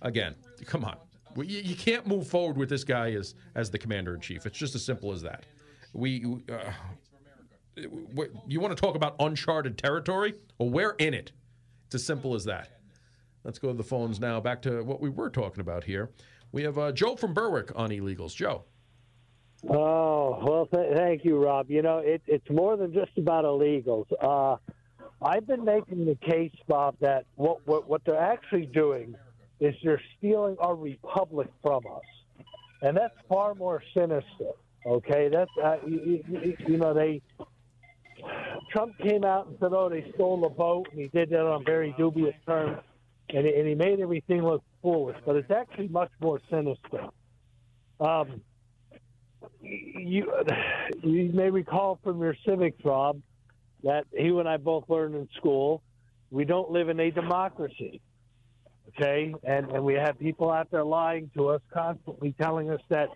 Again, 0.03 0.35
come 0.67 0.85
on. 0.85 0.97
You, 1.37 1.75
can't 1.75 2.07
move 2.07 2.29
forward 2.29 2.57
with 2.57 2.69
this 2.69 2.85
guy 2.85 3.13
as, 3.13 3.35
as 3.57 3.71
the 3.71 3.79
commander 3.79 4.15
in 4.15 4.21
chief. 4.21 4.47
It's 4.47 4.59
just 4.59 4.75
as 4.75 4.85
simple 4.85 5.11
as 5.11 5.23
that. 5.23 5.45
We, 5.95 6.25
uh, 6.51 6.73
you 8.47 8.61
want 8.61 8.77
to 8.77 8.81
talk 8.81 8.97
about 8.97 9.15
uncharted 9.21 9.79
territory? 9.79 10.35
Well, 10.59 10.71
we're 10.71 10.97
in 10.99 11.15
it. 11.15 11.31
It's 11.87 11.95
as 11.95 12.05
simple 12.05 12.35
as 12.35 12.45
that. 12.45 12.69
Let's 13.45 13.61
go 13.61 13.69
to 13.69 13.75
the 13.75 13.85
phones 13.85 14.19
now. 14.19 14.41
Back 14.41 14.63
to 14.63 14.83
what 14.83 15.01
we 15.01 15.09
were 15.09 15.31
talking 15.31 15.61
about 15.61 15.85
here. 15.85 16.11
We 16.51 16.65
have 16.65 16.79
uh, 16.79 16.93
Joe 16.93 17.15
from 17.15 17.33
Berwick 17.33 17.71
on 17.77 17.91
illegals. 17.91 18.35
Joe. 18.35 18.65
Oh 19.69 20.41
well, 20.43 20.67
th- 20.67 20.97
thank 20.97 21.25
you, 21.25 21.43
Rob. 21.43 21.71
You 21.71 21.83
know, 21.83 21.99
it, 21.99 22.23
it's 22.27 22.49
more 22.51 22.77
than 22.77 22.93
just 22.93 23.17
about 23.17 23.45
illegals. 23.45 24.07
Uh, 24.21 24.57
I've 25.23 25.47
been 25.47 25.65
making 25.65 26.05
the 26.05 26.17
case, 26.17 26.53
Bob, 26.69 26.97
that 27.01 27.27
what, 27.37 27.67
what 27.67 27.89
what 27.89 28.03
they're 28.05 28.21
actually 28.21 28.67
doing 28.67 29.15
is 29.61 29.75
they're 29.83 30.03
stealing 30.19 30.57
our 30.59 30.75
republic 30.75 31.49
from 31.63 31.83
us, 31.87 32.45
and 32.83 32.97
that's 32.97 33.15
far 33.29 33.55
more 33.55 33.83
sinister. 33.95 34.53
Okay, 34.87 35.29
that's 35.33 35.51
uh, 35.63 35.77
you, 35.87 36.23
you, 36.29 36.57
you 36.67 36.77
know 36.77 36.93
they 36.93 37.23
Trump 38.71 38.99
came 38.99 39.25
out 39.25 39.47
and 39.47 39.57
said, 39.61 39.73
"Oh, 39.73 39.89
they 39.89 40.11
stole 40.15 40.41
the 40.41 40.49
vote," 40.49 40.89
and 40.91 41.01
he 41.01 41.09
did 41.09 41.31
that 41.31 41.47
on 41.47 41.65
very 41.65 41.95
dubious 41.97 42.35
terms, 42.47 42.79
and, 43.31 43.47
and 43.47 43.69
he 43.69 43.75
made 43.75 44.01
everything 44.01 44.43
look 44.43 44.63
foolish. 44.83 45.17
But 45.25 45.37
it's 45.37 45.51
actually 45.51 45.89
much 45.89 46.11
more 46.21 46.41
sinister. 46.51 47.09
Um, 48.01 48.43
you 49.63 50.33
you 51.03 51.31
may 51.33 51.51
recall 51.51 51.99
from 52.03 52.21
your 52.21 52.37
civics, 52.47 52.79
Rob, 52.85 53.21
that 53.85 54.05
you 54.13 54.41
and 54.41 54.49
I 54.49 54.57
both 54.57 54.85
learned 54.89 55.15
in 55.15 55.29
school. 55.37 55.83
We 56.31 56.45
don't 56.45 56.71
live 56.71 56.89
in 56.89 56.99
a 57.01 57.11
democracy, 57.11 58.01
okay? 58.89 59.35
And 59.45 59.71
and 59.71 59.85
we 59.85 59.95
have 59.95 60.19
people 60.19 60.51
out 60.51 60.71
there 60.71 60.85
lying 60.85 61.31
to 61.37 61.49
us 61.49 61.63
constantly, 61.73 62.35
telling 62.41 62.71
us 62.71 62.81
that 62.89 63.09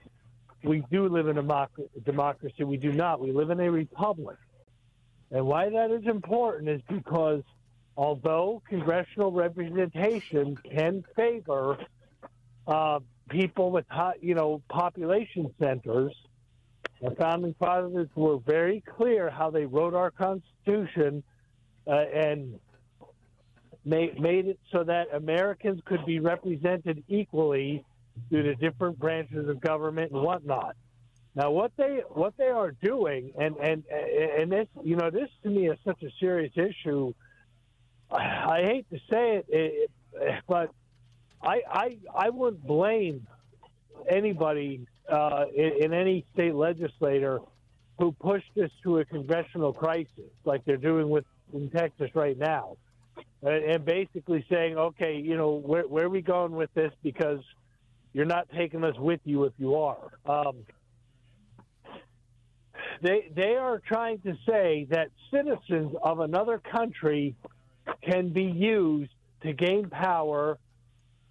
we 0.64 0.82
do 0.90 1.08
live 1.08 1.28
in 1.28 1.38
a 1.38 1.68
democracy. 2.04 2.64
We 2.64 2.76
do 2.76 2.92
not. 2.92 3.20
We 3.20 3.32
live 3.32 3.50
in 3.50 3.60
a 3.60 3.70
republic. 3.70 4.36
And 5.30 5.46
why 5.46 5.68
that 5.68 5.90
is 5.90 6.06
important 6.06 6.68
is 6.68 6.80
because 6.88 7.42
although 7.96 8.62
congressional 8.68 9.30
representation 9.30 10.56
can 10.56 11.04
favor 11.14 11.78
uh, 12.66 13.00
people 13.28 13.70
with 13.70 13.84
high, 13.88 14.14
you 14.20 14.34
know 14.34 14.62
population 14.68 15.52
centers, 15.60 16.14
the 17.02 17.10
founding 17.12 17.54
fathers 17.58 18.08
were 18.14 18.38
very 18.38 18.82
clear 18.96 19.30
how 19.30 19.50
they 19.50 19.66
wrote 19.66 19.94
our 19.94 20.10
Constitution 20.10 21.22
uh, 21.86 21.92
and 21.92 22.58
made, 23.84 24.20
made 24.20 24.46
it 24.46 24.58
so 24.72 24.84
that 24.84 25.14
Americans 25.14 25.80
could 25.84 26.04
be 26.04 26.20
represented 26.20 27.02
equally 27.08 27.84
through 28.28 28.44
the 28.44 28.54
different 28.54 28.98
branches 28.98 29.48
of 29.48 29.60
government 29.60 30.12
and 30.12 30.22
whatnot. 30.22 30.76
Now, 31.34 31.50
what 31.50 31.72
they 31.76 32.02
what 32.08 32.36
they 32.36 32.48
are 32.48 32.72
doing, 32.72 33.32
and 33.38 33.56
and 33.58 33.84
and 33.86 34.50
this, 34.50 34.66
you 34.82 34.96
know, 34.96 35.10
this 35.10 35.28
to 35.44 35.48
me 35.48 35.68
is 35.68 35.78
such 35.84 36.02
a 36.02 36.10
serious 36.18 36.52
issue. 36.56 37.12
I 38.10 38.62
hate 38.64 38.90
to 38.90 38.98
say 39.10 39.44
it, 39.48 39.90
but 40.48 40.70
I 41.42 41.60
I 41.70 41.96
I 42.14 42.30
wouldn't 42.30 42.66
blame 42.66 43.26
anybody 44.08 44.86
uh, 45.08 45.44
in, 45.54 45.84
in 45.84 45.92
any 45.92 46.24
state 46.32 46.54
legislator 46.54 47.40
who 47.98 48.12
pushed 48.12 48.50
this 48.54 48.70
to 48.84 48.98
a 48.98 49.04
congressional 49.04 49.72
crisis, 49.72 50.30
like 50.44 50.64
they're 50.64 50.76
doing 50.76 51.08
with 51.08 51.24
in 51.52 51.70
Texas 51.70 52.10
right 52.14 52.38
now, 52.38 52.76
and, 53.42 53.64
and 53.64 53.84
basically 53.84 54.44
saying, 54.50 54.76
okay, 54.76 55.16
you 55.16 55.36
know, 55.36 55.52
where 55.52 55.86
where 55.86 56.06
are 56.06 56.10
we 56.10 56.22
going 56.22 56.52
with 56.52 56.72
this? 56.74 56.92
Because 57.02 57.40
you're 58.12 58.26
not 58.26 58.48
taking 58.56 58.84
us 58.84 58.96
with 58.98 59.20
you 59.24 59.44
if 59.44 59.52
you 59.58 59.76
are. 59.76 60.12
Um, 60.26 60.64
they 63.02 63.30
they 63.34 63.56
are 63.56 63.80
trying 63.86 64.20
to 64.20 64.34
say 64.46 64.86
that 64.90 65.08
citizens 65.32 65.94
of 66.02 66.20
another 66.20 66.58
country 66.58 67.36
can 68.02 68.32
be 68.32 68.44
used 68.44 69.10
to 69.42 69.52
gain 69.52 69.88
power 69.88 70.58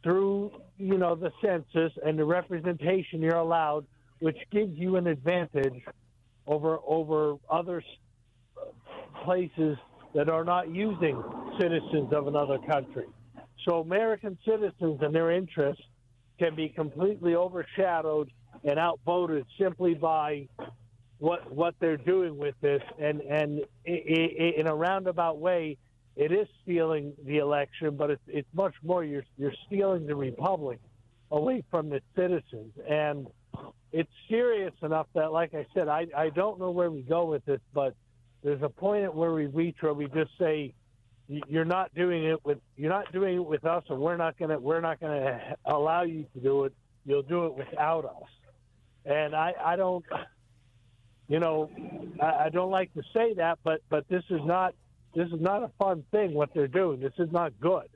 through 0.04 0.52
you 0.78 0.98
know 0.98 1.16
the 1.16 1.32
census 1.44 1.92
and 2.06 2.18
the 2.18 2.26
representation 2.26 3.22
you're 3.22 3.36
allowed, 3.36 3.86
which 4.20 4.38
gives 4.52 4.78
you 4.78 4.96
an 4.96 5.08
advantage 5.08 5.84
over 6.46 6.78
over 6.88 7.36
other 7.50 7.84
places 9.24 9.78
that 10.14 10.30
are 10.30 10.46
not 10.46 10.74
using 10.74 11.22
citizens 11.60 12.14
of 12.14 12.28
another 12.28 12.58
country. 12.60 13.06
So 13.68 13.82
American 13.82 14.38
citizens 14.46 15.00
and 15.02 15.14
their 15.14 15.32
interests 15.32 15.84
can 16.40 16.56
be 16.56 16.70
completely 16.70 17.36
overshadowed 17.36 18.32
and 18.64 18.80
outvoted 18.80 19.46
simply 19.60 19.94
by 19.94 20.48
what 21.20 21.52
what 21.52 21.74
they're 21.80 21.98
doing 21.98 22.38
with 22.38 22.56
this, 22.62 22.82
and 23.00 23.22
and 23.22 23.66
in 23.86 24.68
a 24.68 24.76
roundabout 24.76 25.40
way, 25.40 25.78
it 26.16 26.32
is 26.32 26.48
stealing 26.64 27.14
the 27.26 27.38
election, 27.38 27.96
but 27.96 28.12
it's 28.12 28.22
it's 28.28 28.48
much 28.54 28.74
more 28.84 29.04
you're 29.04 29.26
you're 29.38 29.54
stealing 29.66 30.06
the 30.06 30.16
republic 30.16 30.80
away 31.32 31.64
from 31.72 31.90
the 31.90 32.02
citizens, 32.16 32.74
and 32.88 33.28
it's 33.92 34.12
serious 34.30 34.74
enough 34.84 35.08
that, 35.16 35.32
like 35.32 35.54
I 35.56 35.66
said, 35.74 35.88
I 35.88 36.08
I 36.16 36.30
don't 36.30 36.60
know 36.60 36.72
where 36.72 36.92
we 36.92 37.02
go 37.02 37.26
with 37.26 37.44
this, 37.46 37.62
but 37.74 37.96
there's 38.44 38.62
a 38.62 38.70
point 38.70 39.04
at 39.04 39.16
where 39.16 39.34
we 39.34 39.48
reach 39.48 39.78
where 39.80 39.94
we 39.94 40.08
just 40.08 40.32
say 40.38 40.74
you're 41.28 41.66
not 41.66 41.94
doing 41.94 42.24
it 42.26 42.44
with 42.46 42.60
you're 42.76 42.90
not 42.90 43.12
doing 43.12 43.36
it 43.36 43.46
with 43.46 43.66
us, 43.66 43.84
and 43.90 44.00
we're 44.00 44.18
not 44.18 44.38
gonna 44.38 44.60
we're 44.60 44.82
not 44.82 45.00
gonna 45.00 45.56
allow 45.66 46.04
you 46.04 46.26
to 46.34 46.40
do 46.40 46.66
it. 46.66 46.74
You'll 47.06 47.24
do 47.24 47.46
it 47.48 47.56
without 47.56 48.06
us, 48.06 48.30
and 49.06 49.36
I 49.36 49.54
I 49.64 49.76
don't 49.76 50.04
you 51.28 51.40
know, 51.40 51.70
I, 52.22 52.46
I 52.46 52.50
don't 52.50 52.72
like 52.72 52.94
to 52.94 53.02
say 53.14 53.34
that, 53.36 53.60
but 53.64 53.82
but 53.90 54.08
this 54.08 54.24
is 54.30 54.42
not 54.46 54.74
this 55.16 55.28
is 55.28 55.42
not 55.42 55.64
a 55.64 55.72
fun 55.78 56.04
thing 56.12 56.34
what 56.34 56.54
they're 56.54 56.68
doing. 56.68 57.00
This 57.00 57.14
is 57.18 57.32
not 57.32 57.54
good. 57.60 57.88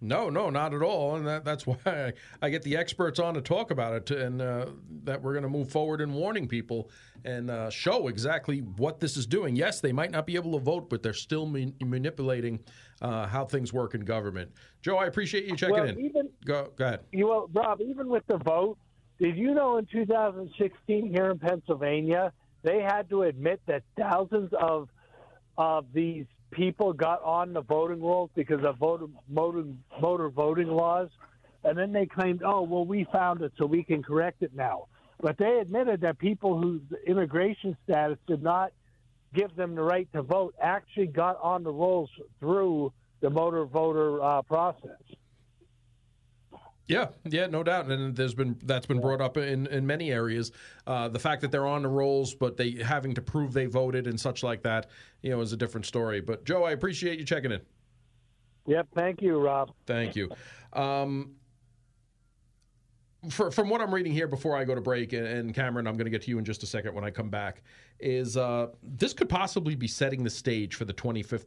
No, 0.00 0.28
no, 0.28 0.50
not 0.50 0.74
at 0.74 0.82
all, 0.82 1.16
and 1.16 1.26
that, 1.26 1.44
that's 1.44 1.66
why 1.66 1.76
I, 1.86 2.12
I, 2.42 2.50
get 2.50 2.62
the 2.62 2.76
experts 2.76 3.18
on 3.18 3.34
to 3.34 3.40
talk 3.40 3.70
about 3.70 3.94
it, 3.94 4.10
and 4.10 4.42
uh, 4.42 4.66
that 5.04 5.22
we're 5.22 5.32
going 5.32 5.42
to 5.42 5.48
move 5.48 5.70
forward 5.70 6.00
in 6.00 6.12
warning 6.12 6.46
people 6.48 6.90
and 7.24 7.50
uh, 7.50 7.70
show 7.70 8.08
exactly 8.08 8.58
what 8.58 9.00
this 9.00 9.16
is 9.16 9.26
doing. 9.26 9.56
Yes, 9.56 9.80
they 9.80 9.92
might 9.92 10.10
not 10.10 10.26
be 10.26 10.36
able 10.36 10.52
to 10.52 10.58
vote, 10.58 10.90
but 10.90 11.02
they're 11.02 11.14
still 11.14 11.46
ma- 11.46 11.70
manipulating 11.80 12.60
uh, 13.00 13.26
how 13.26 13.44
things 13.44 13.72
work 13.72 13.94
in 13.94 14.02
government. 14.02 14.50
Joe, 14.82 14.96
I 14.96 15.06
appreciate 15.06 15.46
you 15.46 15.56
checking 15.56 15.76
well, 15.76 15.84
in. 15.84 15.98
Even, 15.98 16.28
go, 16.44 16.72
go 16.76 16.86
ahead. 16.86 17.00
You 17.12 17.28
well, 17.28 17.50
Rob, 17.52 17.80
even 17.80 18.08
with 18.08 18.26
the 18.26 18.36
vote, 18.36 18.76
did 19.18 19.36
you 19.36 19.54
know 19.54 19.78
in 19.78 19.86
2016 19.86 21.10
here 21.10 21.30
in 21.30 21.38
Pennsylvania, 21.38 22.32
they 22.62 22.82
had 22.82 23.08
to 23.10 23.22
admit 23.22 23.60
that 23.66 23.82
thousands 23.96 24.52
of 24.60 24.88
of 25.58 25.86
these 25.94 26.26
people 26.50 26.92
got 26.92 27.22
on 27.22 27.52
the 27.52 27.62
voting 27.62 28.02
rolls 28.02 28.30
because 28.34 28.64
of 28.64 28.78
voter, 28.78 29.06
motor, 29.28 29.64
motor 30.00 30.28
voting 30.28 30.68
laws, 30.68 31.08
and 31.64 31.76
then 31.76 31.92
they 31.92 32.06
claimed, 32.06 32.42
"Oh, 32.44 32.62
well, 32.62 32.84
we 32.84 33.04
found 33.04 33.42
it, 33.42 33.52
so 33.56 33.66
we 33.66 33.82
can 33.82 34.02
correct 34.02 34.42
it 34.42 34.54
now." 34.54 34.86
But 35.20 35.38
they 35.38 35.58
admitted 35.58 36.02
that 36.02 36.18
people 36.18 36.60
whose 36.60 36.82
immigration 37.06 37.76
status 37.84 38.18
did 38.26 38.42
not 38.42 38.72
give 39.34 39.54
them 39.56 39.74
the 39.74 39.82
right 39.82 40.10
to 40.12 40.22
vote 40.22 40.54
actually 40.60 41.08
got 41.08 41.38
on 41.40 41.62
the 41.62 41.72
rolls 41.72 42.10
through 42.40 42.92
the 43.20 43.30
motor 43.30 43.64
voter 43.64 44.22
uh, 44.22 44.42
process. 44.42 45.00
Yeah, 46.88 47.08
yeah, 47.24 47.46
no 47.46 47.64
doubt, 47.64 47.86
and 47.86 48.14
there's 48.14 48.34
been 48.34 48.56
that's 48.62 48.86
been 48.86 49.00
brought 49.00 49.20
up 49.20 49.36
in 49.36 49.66
in 49.66 49.86
many 49.86 50.12
areas. 50.12 50.52
Uh, 50.86 51.08
the 51.08 51.18
fact 51.18 51.42
that 51.42 51.50
they're 51.50 51.66
on 51.66 51.82
the 51.82 51.88
rolls, 51.88 52.34
but 52.34 52.56
they 52.56 52.72
having 52.72 53.12
to 53.14 53.20
prove 53.20 53.52
they 53.52 53.66
voted 53.66 54.06
and 54.06 54.18
such 54.20 54.44
like 54.44 54.62
that, 54.62 54.88
you 55.22 55.30
know, 55.30 55.40
is 55.40 55.52
a 55.52 55.56
different 55.56 55.84
story. 55.84 56.20
But 56.20 56.44
Joe, 56.44 56.62
I 56.62 56.70
appreciate 56.72 57.18
you 57.18 57.24
checking 57.24 57.50
in. 57.50 57.60
Yep, 58.66 58.88
thank 58.94 59.20
you, 59.20 59.38
Rob. 59.38 59.72
Thank 59.86 60.14
you. 60.14 60.30
Um, 60.72 61.32
for, 63.30 63.50
from 63.50 63.68
what 63.68 63.80
I'm 63.80 63.92
reading 63.92 64.12
here 64.12 64.28
before 64.28 64.56
I 64.56 64.64
go 64.64 64.74
to 64.74 64.80
break, 64.80 65.12
and, 65.12 65.54
Cameron, 65.54 65.86
I'm 65.86 65.94
going 65.94 66.04
to 66.06 66.10
get 66.10 66.22
to 66.22 66.30
you 66.30 66.38
in 66.38 66.44
just 66.44 66.62
a 66.62 66.66
second 66.66 66.94
when 66.94 67.04
I 67.04 67.10
come 67.10 67.30
back, 67.30 67.62
is 67.98 68.36
uh, 68.36 68.68
this 68.82 69.12
could 69.12 69.28
possibly 69.28 69.74
be 69.74 69.88
setting 69.88 70.22
the 70.22 70.30
stage 70.30 70.74
for 70.74 70.84
the 70.84 70.94
25th 70.94 71.46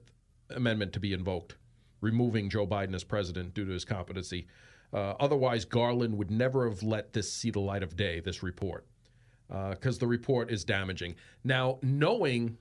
Amendment 0.52 0.94
to 0.94 1.00
be 1.00 1.14
invoked, 1.14 1.58
removing 2.02 2.50
Joe 2.50 2.66
Biden 2.66 2.96
as 2.96 3.04
president 3.04 3.54
due 3.54 3.66
to 3.66 3.72
his 3.72 3.86
competency. 3.86 4.48
Uh, 4.92 5.14
otherwise, 5.20 5.66
Garland 5.66 6.18
would 6.18 6.32
never 6.32 6.68
have 6.68 6.82
let 6.82 7.14
this 7.14 7.32
see 7.32 7.52
the 7.52 7.60
light 7.60 7.84
of 7.84 7.96
day, 7.96 8.20
this 8.20 8.42
report, 8.42 8.86
because 9.48 9.98
uh, 9.98 10.00
the 10.00 10.08
report 10.08 10.52
is 10.52 10.64
damaging. 10.64 11.16
Now, 11.44 11.78
knowing 11.84 12.58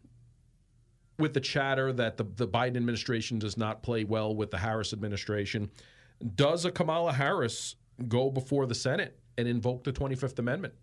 with 1.19 1.35
the 1.35 1.41
chatter 1.41 1.93
that 1.93 2.17
the, 2.17 2.25
the 2.25 2.47
Biden 2.47 2.77
administration 2.77 3.39
does 3.39 3.57
not 3.57 3.83
play 3.83 4.05
well 4.05 4.35
with 4.35 4.51
the 4.51 4.59
Harris 4.59 4.93
administration, 4.93 5.71
does 6.35 6.65
a 6.65 6.71
Kamala 6.71 7.13
Harris 7.13 7.77
go 8.09 8.31
before 8.31 8.67
the 8.67 8.75
Senate 8.75 9.19
and 9.37 9.49
invoke 9.49 9.85
the 9.85 9.93
25th 9.93 10.39
Amendment? 10.39 10.75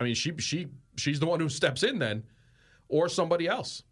I 0.00 0.04
mean, 0.04 0.14
she 0.14 0.32
she 0.38 0.68
she's 0.96 1.18
the 1.18 1.26
one 1.26 1.40
who 1.40 1.48
steps 1.48 1.82
in 1.82 1.98
then, 1.98 2.22
or 2.88 3.08
somebody 3.08 3.48
else. 3.48 3.82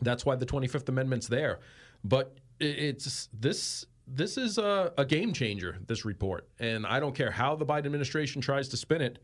That's 0.00 0.24
why 0.24 0.36
the 0.36 0.46
25th 0.46 0.88
Amendment's 0.88 1.26
there. 1.26 1.58
But 2.04 2.38
it's 2.60 3.28
this 3.32 3.84
this 4.10 4.36
is 4.36 4.58
a, 4.58 4.92
a 4.96 5.04
game 5.04 5.32
changer. 5.32 5.78
This 5.86 6.04
report, 6.04 6.48
and 6.58 6.86
I 6.86 7.00
don't 7.00 7.14
care 7.14 7.30
how 7.30 7.56
the 7.56 7.66
Biden 7.66 7.86
administration 7.86 8.40
tries 8.40 8.68
to 8.68 8.76
spin 8.76 9.02
it. 9.02 9.18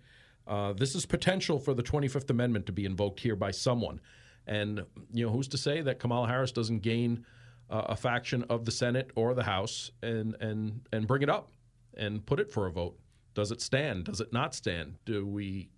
Uh, 0.47 0.73
this 0.75 0.95
is 0.95 1.07
potential 1.07 1.59
for 1.59 1.75
the 1.75 1.83
25th 1.83 2.29
Amendment 2.31 2.67
to 2.67 2.73
be 2.73 2.85
invoked 2.85 3.21
here 3.21 3.37
by 3.37 3.51
someone. 3.51 4.01
And, 4.47 4.85
you 5.13 5.25
know, 5.25 5.33
who's 5.33 5.49
to 5.49 5.59
say 5.59 5.81
that 5.81 5.99
Kamala 5.99 6.29
Harris 6.29 6.53
doesn't 6.53 6.81
gain 6.81 7.25
uh, 7.71 7.83
a 7.87 7.97
faction 7.97 8.45
of 8.51 8.67
the 8.67 8.71
Senate 8.71 9.11
or 9.15 9.33
the 9.35 9.43
House 9.43 9.91
and, 10.03 10.37
and, 10.41 10.83
and 10.93 11.07
bring 11.07 11.23
it 11.23 11.31
up 11.31 11.51
and 11.97 12.25
put 12.27 12.41
it 12.41 12.51
for 12.51 12.67
a 12.67 12.71
vote? 12.71 12.99
Does 13.33 13.51
it 13.51 13.63
stand? 13.63 14.05
Does 14.05 14.21
it 14.21 14.33
not 14.33 14.55
stand? 14.55 14.97
Do 15.07 15.27
we 15.27 15.71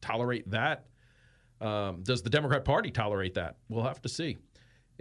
tolerate 0.00 0.48
that? 0.50 0.86
Um, 1.60 2.02
does 2.02 2.22
the 2.22 2.30
Democrat 2.30 2.64
Party 2.64 2.90
tolerate 2.90 3.34
that? 3.34 3.56
We'll 3.68 3.84
have 3.84 4.00
to 4.02 4.08
see. 4.08 4.38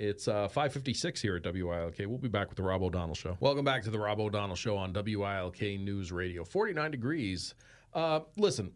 It's 0.01 0.27
uh, 0.27 0.47
556 0.47 1.21
here 1.21 1.35
at 1.35 1.43
WILK. 1.43 1.99
We'll 1.99 2.17
be 2.17 2.27
back 2.27 2.49
with 2.49 2.57
the 2.57 2.63
Rob 2.63 2.81
O'Donnell 2.81 3.13
Show. 3.13 3.37
Welcome 3.39 3.63
back 3.63 3.83
to 3.83 3.91
the 3.91 3.99
Rob 3.99 4.19
O'Donnell 4.19 4.55
Show 4.55 4.75
on 4.75 4.93
WILK 4.93 5.61
News 5.61 6.11
Radio. 6.11 6.43
49 6.43 6.89
degrees. 6.89 7.53
Uh, 7.93 8.21
listen, 8.35 8.71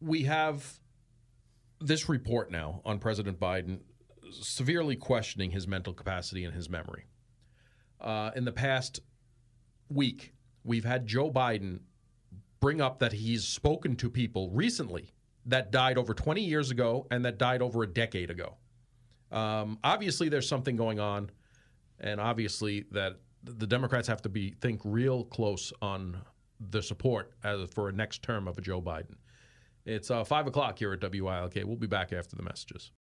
we 0.00 0.24
have 0.24 0.80
this 1.80 2.08
report 2.08 2.50
now 2.50 2.80
on 2.84 2.98
President 2.98 3.38
Biden 3.38 3.78
severely 4.32 4.96
questioning 4.96 5.52
his 5.52 5.68
mental 5.68 5.92
capacity 5.92 6.44
and 6.44 6.52
his 6.52 6.68
memory. 6.68 7.04
Uh, 8.00 8.32
in 8.34 8.44
the 8.44 8.50
past 8.50 8.98
week, 9.88 10.34
we've 10.64 10.84
had 10.84 11.06
Joe 11.06 11.30
Biden 11.30 11.78
bring 12.58 12.80
up 12.80 12.98
that 12.98 13.12
he's 13.12 13.44
spoken 13.44 13.94
to 13.94 14.10
people 14.10 14.50
recently 14.50 15.12
that 15.44 15.70
died 15.70 15.96
over 15.96 16.12
20 16.12 16.42
years 16.42 16.72
ago 16.72 17.06
and 17.12 17.24
that 17.24 17.38
died 17.38 17.62
over 17.62 17.84
a 17.84 17.86
decade 17.86 18.32
ago. 18.32 18.56
Um, 19.32 19.78
obviously, 19.82 20.28
there's 20.28 20.48
something 20.48 20.76
going 20.76 21.00
on, 21.00 21.30
and 22.00 22.20
obviously 22.20 22.84
that 22.92 23.16
the 23.42 23.66
Democrats 23.66 24.08
have 24.08 24.22
to 24.22 24.28
be 24.28 24.50
think 24.60 24.80
real 24.84 25.24
close 25.24 25.72
on 25.80 26.20
the 26.70 26.82
support 26.82 27.32
as 27.44 27.68
for 27.70 27.88
a 27.88 27.92
next 27.92 28.22
term 28.22 28.48
of 28.48 28.58
a 28.58 28.60
Joe 28.60 28.80
Biden. 28.80 29.16
It's 29.84 30.10
uh, 30.10 30.24
5 30.24 30.48
o'clock 30.48 30.78
here 30.78 30.92
at 30.92 31.00
WILK. 31.00 31.54
We'll 31.64 31.76
be 31.76 31.86
back 31.86 32.12
after 32.12 32.34
the 32.34 32.42
messages. 32.42 32.90